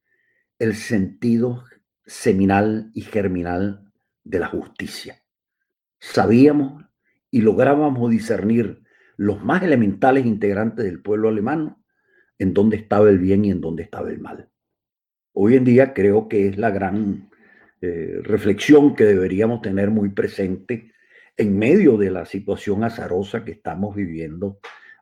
el 0.59 0.75
sentido 0.75 1.65
seminal 2.05 2.91
y 2.95 3.03
germinal 3.03 3.88
de 4.29 4.39
la 4.39 4.47
justicia. 4.47 5.23
Sabíamos 5.99 6.85
y 7.31 7.41
lográbamos 7.41 8.11
discernir 8.11 8.83
los 9.17 9.43
más 9.43 9.63
elementales 9.63 10.27
integrantes 10.27 10.85
del 10.85 11.01
pueblo 11.01 11.29
alemán 11.29 11.77
en 12.39 12.55
dónde 12.55 12.77
estaba 12.77 13.09
el 13.09 13.19
bien 13.19 13.45
y 13.45 13.51
en 13.51 13.61
dónde 13.61 13.83
estaba 13.83 14.11
el 14.11 14.21
mal. 14.21 14.49
Hoy 15.33 15.57
en 15.57 15.65
día 15.65 15.93
creo 15.95 16.29
que 16.29 16.49
es 16.49 16.59
la 16.59 16.71
gran 16.71 17.31
eh, 17.81 18.21
reflexión 18.23 18.95
que 18.95 19.05
deberíamos 19.05 19.63
tener 19.63 19.91
muy 19.91 20.11
presente 20.11 20.93
en 21.37 21.59
medio 21.59 21.97
de 21.97 22.11
la 22.11 22.27
situación 22.27 22.85
azarosa 22.85 23.45
que 23.45 23.53
estamos 23.53 23.97
viviendo 23.97 24.59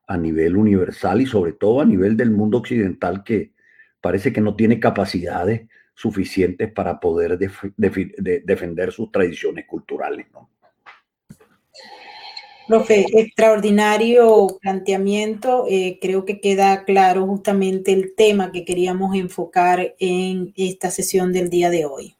a 0.06 0.16
nivel 0.16 0.56
universal 0.56 1.20
y 1.20 1.26
sobre 1.26 1.52
todo 1.52 1.80
a 1.80 1.84
nivel 1.84 2.16
del 2.16 2.30
mundo 2.30 2.58
occidental 2.58 3.24
que 3.24 3.54
parece 4.00 4.32
que 4.32 4.40
no 4.40 4.54
tiene 4.54 4.78
capacidades 4.78 5.68
suficientes 5.96 6.70
para 6.70 7.00
poder 7.00 7.38
defender 7.38 8.92
sus 8.92 9.10
tradiciones 9.10 9.66
culturales. 9.66 10.26
¿no? 10.32 10.50
Profe, 12.68 13.06
extraordinario 13.12 14.58
planteamiento. 14.60 15.66
Eh, 15.68 15.98
creo 16.00 16.24
que 16.24 16.40
queda 16.40 16.84
claro 16.84 17.26
justamente 17.26 17.92
el 17.92 18.14
tema 18.14 18.52
que 18.52 18.64
queríamos 18.64 19.16
enfocar 19.16 19.94
en 19.98 20.52
esta 20.56 20.90
sesión 20.90 21.32
del 21.32 21.48
día 21.48 21.70
de 21.70 21.86
hoy. 21.86 22.15